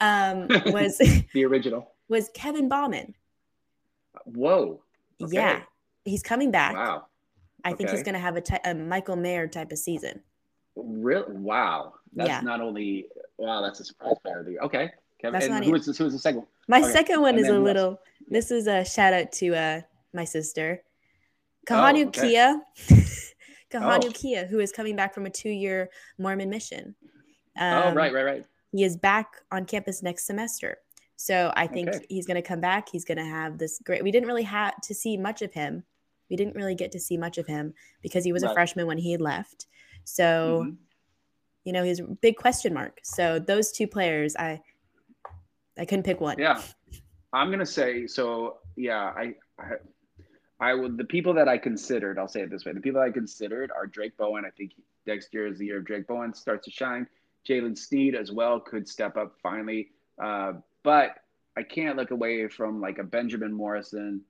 um, 0.00 0.48
was 0.66 0.98
the 1.34 1.44
original 1.44 1.92
was 2.08 2.30
Kevin 2.34 2.68
Bauman. 2.68 3.14
Whoa. 4.24 4.82
Okay. 5.22 5.34
Yeah, 5.34 5.62
he's 6.04 6.22
coming 6.22 6.50
back. 6.50 6.74
Wow. 6.74 7.06
I 7.64 7.72
think 7.72 7.90
he's 7.90 8.02
going 8.02 8.14
to 8.14 8.20
have 8.20 8.36
a, 8.36 8.42
ty- 8.42 8.60
a 8.64 8.74
Michael 8.74 9.16
Mayer 9.16 9.48
type 9.48 9.72
of 9.72 9.78
season. 9.78 10.20
Real 10.76 11.24
wow. 11.28 11.94
That's 12.14 12.28
yeah. 12.28 12.40
not 12.40 12.60
only 12.60 13.06
wow. 13.38 13.62
That's 13.62 13.80
a 13.80 13.84
surprise 13.84 14.14
player 14.22 14.40
of 14.40 14.46
the 14.46 14.52
year. 14.52 14.60
Okay, 14.62 14.90
Kevin. 15.20 15.40
That's 15.40 15.46
and 15.46 15.64
who 15.64 15.72
was, 15.72 15.86
who 15.96 16.04
was 16.04 16.12
the 16.12 16.18
second 16.18 16.38
one? 16.38 16.46
My 16.68 16.80
okay. 16.80 16.92
second 16.92 17.20
one 17.20 17.36
and 17.36 17.44
is 17.44 17.48
a 17.48 17.58
little. 17.58 18.00
This 18.28 18.50
is 18.50 18.66
a 18.66 18.84
shout 18.84 19.12
out 19.12 19.32
to 19.32 19.54
uh 19.54 19.80
my 20.12 20.24
sister, 20.24 20.82
Kahanu 21.66 22.04
oh, 22.04 22.08
okay. 22.08 22.28
Kia. 22.28 22.62
Kahanu 23.70 24.06
oh. 24.06 24.12
Kia, 24.12 24.46
who 24.46 24.60
is 24.60 24.70
coming 24.72 24.94
back 24.94 25.14
from 25.14 25.26
a 25.26 25.30
two-year 25.30 25.90
Mormon 26.18 26.50
mission. 26.50 26.94
Oh, 27.58 27.66
um, 27.66 27.82
oh, 27.86 27.94
right, 27.94 28.12
right, 28.12 28.24
right. 28.24 28.46
He 28.72 28.84
is 28.84 28.96
back 28.96 29.42
on 29.50 29.64
campus 29.64 30.02
next 30.02 30.26
semester. 30.26 30.78
So 31.16 31.52
I 31.56 31.66
think 31.66 31.88
okay. 31.88 32.06
he's 32.08 32.26
going 32.26 32.40
to 32.40 32.46
come 32.46 32.60
back. 32.60 32.88
He's 32.88 33.04
going 33.04 33.18
to 33.18 33.24
have 33.24 33.58
this 33.58 33.80
great. 33.84 34.02
We 34.02 34.10
didn't 34.10 34.26
really 34.26 34.42
have 34.42 34.80
to 34.82 34.94
see 34.94 35.16
much 35.16 35.42
of 35.42 35.52
him. 35.52 35.84
We 36.28 36.36
didn't 36.36 36.56
really 36.56 36.74
get 36.74 36.90
to 36.92 37.00
see 37.00 37.16
much 37.16 37.38
of 37.38 37.46
him 37.46 37.74
because 38.02 38.24
he 38.24 38.32
was 38.32 38.42
right. 38.42 38.50
a 38.50 38.54
freshman 38.54 38.86
when 38.86 38.98
he 38.98 39.12
had 39.12 39.20
left. 39.20 39.66
So 40.04 40.62
mm-hmm 40.62 40.74
you 41.64 41.72
know, 41.72 41.82
he's 41.82 42.00
a 42.00 42.04
big 42.04 42.36
question 42.36 42.72
mark. 42.72 43.00
So 43.02 43.38
those 43.38 43.72
two 43.72 43.86
players, 43.86 44.36
I 44.36 44.60
I 45.78 45.84
couldn't 45.84 46.04
pick 46.04 46.20
one. 46.20 46.38
Yeah. 46.38 46.60
I'm 47.32 47.50
gonna 47.50 47.66
say 47.66 48.06
so. 48.06 48.58
Yeah, 48.76 49.12
I, 49.16 49.34
I, 49.58 49.74
I 50.60 50.74
would 50.74 50.96
the 50.96 51.04
people 51.04 51.34
that 51.34 51.48
I 51.48 51.58
considered. 51.58 52.18
I'll 52.18 52.28
say 52.28 52.42
it 52.42 52.50
this 52.50 52.64
way: 52.64 52.72
the 52.72 52.80
people 52.80 53.00
I 53.00 53.10
considered 53.10 53.72
are 53.72 53.86
Drayk 53.86 54.16
Bowen. 54.16 54.44
I 54.44 54.50
think 54.50 54.72
next 55.06 55.34
year 55.34 55.46
is 55.46 55.58
the 55.58 55.66
year 55.66 55.78
of 55.78 55.84
Drayk 55.84 56.06
Bowen 56.06 56.32
starts 56.34 56.66
to 56.66 56.70
shine. 56.70 57.08
Jaylen 57.48 57.76
Sneed 57.76 58.14
as 58.14 58.30
well 58.30 58.60
could 58.60 58.88
step 58.88 59.16
up 59.16 59.34
finally. 59.42 59.88
Uh, 60.22 60.54
but 60.82 61.16
I 61.56 61.62
can't 61.62 61.96
look 61.96 62.10
away 62.10 62.46
from 62.48 62.80
like 62.80 62.98
a 62.98 63.04
Benjamin 63.04 63.52
Morrison 63.52 64.20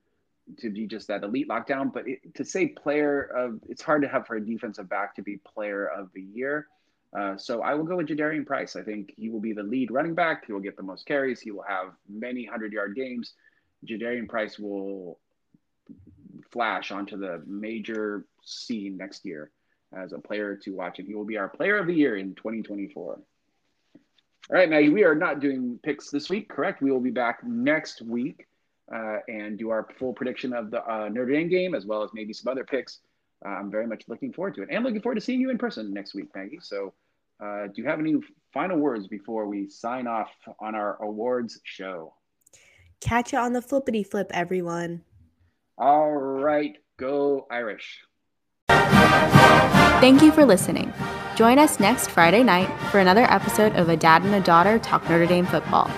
to 0.59 0.69
be 0.69 0.87
just 0.87 1.07
that 1.07 1.23
elite 1.23 1.47
lockdown. 1.47 1.93
But 1.93 2.07
it, 2.07 2.35
to 2.35 2.45
say 2.45 2.67
player 2.67 3.23
of, 3.23 3.59
it's 3.67 3.81
hard 3.81 4.01
to 4.03 4.07
have 4.07 4.27
for 4.27 4.35
a 4.35 4.45
defensive 4.45 4.89
back 4.89 5.15
to 5.15 5.21
be 5.21 5.37
player 5.37 5.87
of 5.87 6.09
the 6.13 6.21
year. 6.21 6.67
Uh, 7.17 7.37
so 7.37 7.61
I 7.61 7.73
will 7.75 7.85
go 7.85 7.97
with 7.97 8.07
Jadarian 8.07 8.45
Price. 8.45 8.75
I 8.75 8.81
think 8.81 9.13
he 9.15 9.29
will 9.29 9.39
be 9.39 9.53
the 9.53 9.63
lead 9.63 9.91
running 9.91 10.15
back. 10.15 10.45
He 10.45 10.53
will 10.53 10.59
get 10.59 10.75
the 10.75 10.83
most 10.83 11.05
carries. 11.05 11.39
He 11.39 11.51
will 11.51 11.63
have 11.67 11.93
many 12.09 12.45
hundred 12.45 12.73
yard 12.73 12.95
games. 12.95 13.33
Jadarian 13.85 14.27
Price 14.27 14.59
will 14.59 15.19
flash 16.51 16.91
onto 16.91 17.17
the 17.17 17.41
major 17.45 18.25
scene 18.43 18.97
next 18.97 19.25
year 19.25 19.51
as 19.93 20.11
a 20.11 20.19
player 20.19 20.55
to 20.57 20.71
watch, 20.71 20.99
and 20.99 21.07
he 21.07 21.15
will 21.15 21.25
be 21.25 21.37
our 21.37 21.47
player 21.47 21.77
of 21.77 21.87
the 21.87 21.93
year 21.93 22.17
in 22.17 22.35
2024. 22.35 23.13
All 24.47 24.55
right, 24.55 24.69
Maggie, 24.69 24.89
we 24.89 25.03
are 25.03 25.15
not 25.15 25.39
doing 25.39 25.79
picks 25.83 26.11
this 26.11 26.29
week, 26.29 26.49
correct? 26.49 26.81
We 26.81 26.91
will 26.91 26.99
be 26.99 27.11
back 27.11 27.43
next 27.43 28.01
week 28.01 28.45
uh, 28.93 29.17
and 29.27 29.57
do 29.57 29.69
our 29.69 29.87
full 29.97 30.13
prediction 30.13 30.53
of 30.53 30.71
the 30.71 30.83
uh, 30.89 31.09
Notre 31.09 31.31
Dame 31.31 31.49
game 31.49 31.75
as 31.75 31.85
well 31.85 32.03
as 32.03 32.11
maybe 32.13 32.33
some 32.33 32.51
other 32.51 32.63
picks. 32.63 32.99
Uh, 33.45 33.49
I'm 33.49 33.71
very 33.71 33.87
much 33.87 34.03
looking 34.07 34.31
forward 34.31 34.55
to 34.55 34.63
it 34.63 34.69
and 34.71 34.83
looking 34.83 35.01
forward 35.01 35.15
to 35.15 35.21
seeing 35.21 35.39
you 35.39 35.49
in 35.49 35.57
person 35.57 35.93
next 35.93 36.13
week, 36.13 36.29
Maggie. 36.35 36.59
So, 36.61 36.93
uh, 37.43 37.67
do 37.67 37.81
you 37.81 37.85
have 37.87 37.99
any 37.99 38.15
final 38.53 38.77
words 38.77 39.07
before 39.07 39.47
we 39.47 39.69
sign 39.69 40.07
off 40.07 40.31
on 40.59 40.73
our 40.73 41.01
awards 41.03 41.59
show? 41.63 42.13
Catch 43.01 43.33
you 43.33 43.39
on 43.39 43.53
the 43.53 43.61
flippity 43.61 44.03
flip, 44.03 44.31
everyone. 44.33 45.03
All 45.77 46.11
right, 46.11 46.77
go 46.97 47.45
Irish. 47.51 47.99
Thank 48.69 50.21
you 50.21 50.31
for 50.31 50.45
listening. 50.45 50.93
Join 51.35 51.59
us 51.59 51.79
next 51.79 52.09
Friday 52.09 52.43
night 52.43 52.69
for 52.91 52.99
another 52.99 53.23
episode 53.23 53.73
of 53.75 53.89
A 53.89 53.97
Dad 53.97 54.23
and 54.23 54.33
a 54.33 54.41
Daughter 54.41 54.79
Talk 54.79 55.03
Notre 55.09 55.25
Dame 55.25 55.45
Football. 55.45 55.89